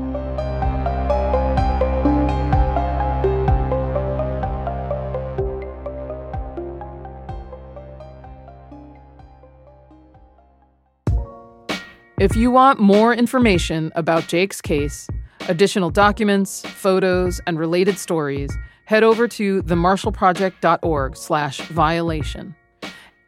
If 12.26 12.34
you 12.34 12.50
want 12.50 12.80
more 12.80 13.14
information 13.14 13.92
about 13.94 14.26
Jake's 14.26 14.60
case, 14.60 15.06
additional 15.48 15.90
documents, 15.90 16.60
photos, 16.62 17.40
and 17.46 17.56
related 17.56 18.00
stories, 18.00 18.50
head 18.84 19.04
over 19.04 19.28
to 19.28 19.62
themarshallproject.org 19.62 21.16
slash 21.16 21.60
violation 21.68 22.56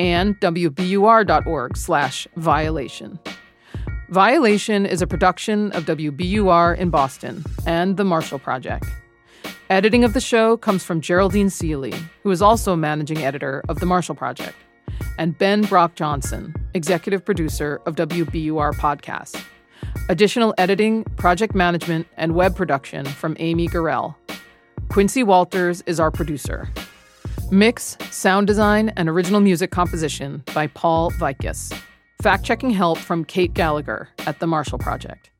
and 0.00 0.34
wbur.org 0.40 1.76
slash 1.76 2.26
violation. 2.34 3.20
Violation 4.08 4.84
is 4.84 5.00
a 5.00 5.06
production 5.06 5.70
of 5.70 5.84
WBUR 5.84 6.76
in 6.76 6.90
Boston 6.90 7.44
and 7.68 7.98
The 7.98 8.04
Marshall 8.04 8.40
Project. 8.40 8.86
Editing 9.70 10.02
of 10.02 10.12
the 10.12 10.20
show 10.20 10.56
comes 10.56 10.82
from 10.82 11.00
Geraldine 11.00 11.50
Sealey, 11.50 11.94
who 12.24 12.32
is 12.32 12.42
also 12.42 12.74
managing 12.74 13.18
editor 13.18 13.62
of 13.68 13.78
The 13.78 13.86
Marshall 13.86 14.16
Project, 14.16 14.56
and 15.18 15.36
Ben 15.38 15.62
Brock 15.62 15.94
Johnson, 15.94 16.54
executive 16.74 17.24
producer 17.24 17.80
of 17.86 17.96
WBUR 17.96 18.74
Podcast. 18.74 19.42
Additional 20.08 20.54
editing, 20.58 21.04
project 21.16 21.54
management, 21.54 22.06
and 22.16 22.34
web 22.34 22.56
production 22.56 23.04
from 23.04 23.36
Amy 23.38 23.66
Gorel. 23.66 24.16
Quincy 24.88 25.22
Walters 25.22 25.82
is 25.82 26.00
our 26.00 26.10
producer. 26.10 26.68
Mix, 27.50 27.96
sound 28.10 28.46
design, 28.46 28.90
and 28.96 29.08
original 29.08 29.40
music 29.40 29.70
composition 29.70 30.42
by 30.54 30.66
Paul 30.66 31.10
Vaitkus. 31.12 31.72
Fact 32.22 32.44
checking 32.44 32.70
help 32.70 32.98
from 32.98 33.24
Kate 33.24 33.54
Gallagher 33.54 34.08
at 34.26 34.40
The 34.40 34.46
Marshall 34.46 34.78
Project. 34.78 35.30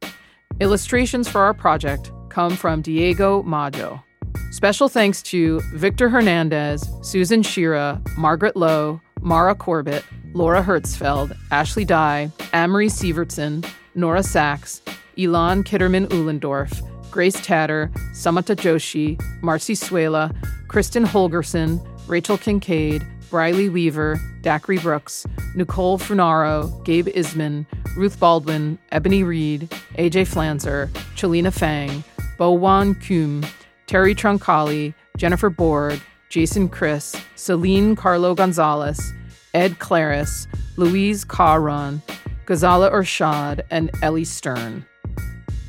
Illustrations 0.60 1.28
for 1.28 1.40
our 1.42 1.54
project 1.54 2.10
come 2.28 2.56
from 2.56 2.82
Diego 2.82 3.42
Maggio. 3.42 4.02
Special 4.50 4.88
thanks 4.88 5.22
to 5.24 5.60
Victor 5.74 6.08
Hernandez, 6.08 6.88
Susan 7.02 7.42
Chira, 7.42 8.00
Margaret 8.16 8.56
Lowe, 8.56 9.00
Mara 9.20 9.54
Corbett, 9.54 10.04
Laura 10.32 10.62
Hertzfeld, 10.62 11.36
Ashley 11.50 11.84
Dye, 11.84 12.30
Amory 12.52 12.88
Sievertson, 12.88 13.68
Nora 13.94 14.22
Sachs, 14.22 14.82
Elon 15.18 15.64
Kitterman 15.64 16.06
Uhlendorf, 16.08 16.80
Grace 17.10 17.40
Tatter, 17.40 17.90
Samata 18.12 18.54
Joshi, 18.54 19.20
Marcy 19.42 19.74
Suela, 19.74 20.34
Kristen 20.68 21.04
Holgerson, 21.04 21.84
Rachel 22.06 22.38
Kincaid, 22.38 23.04
Briley 23.30 23.68
Weaver, 23.68 24.16
Dacry 24.40 24.80
Brooks, 24.80 25.26
Nicole 25.54 25.98
Funaro, 25.98 26.82
Gabe 26.84 27.08
Isman, 27.08 27.66
Ruth 27.96 28.18
Baldwin, 28.20 28.78
Ebony 28.92 29.22
Reed, 29.22 29.68
AJ 29.98 30.28
Flanzer, 30.28 30.88
Chelina 31.16 31.52
Fang, 31.52 32.04
Bowan 32.38 32.94
Kuhm, 32.94 33.46
Terry 33.86 34.14
Troncali, 34.14 34.94
Jennifer 35.16 35.50
Borg, 35.50 36.00
Jason 36.28 36.68
Chris, 36.68 37.16
Celine 37.36 37.96
Carlo 37.96 38.34
Gonzalez, 38.34 39.14
Ed 39.54 39.78
Claris, 39.78 40.46
Louise 40.76 41.24
Caron, 41.24 42.02
Ghazala 42.44 42.92
Irshad, 42.92 43.62
and 43.70 43.90
Ellie 44.02 44.24
Stern. 44.24 44.84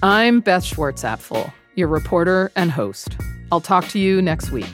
I'm 0.04 0.42
Beth 0.42 0.64
Schwartzapfel, 0.64 1.52
your 1.76 1.88
reporter 1.88 2.52
and 2.56 2.72
host. 2.72 3.18
I'll 3.52 3.62
talk 3.62 3.88
to 3.90 4.00
you 4.00 4.22
next 4.22 4.52
week. 4.52 4.70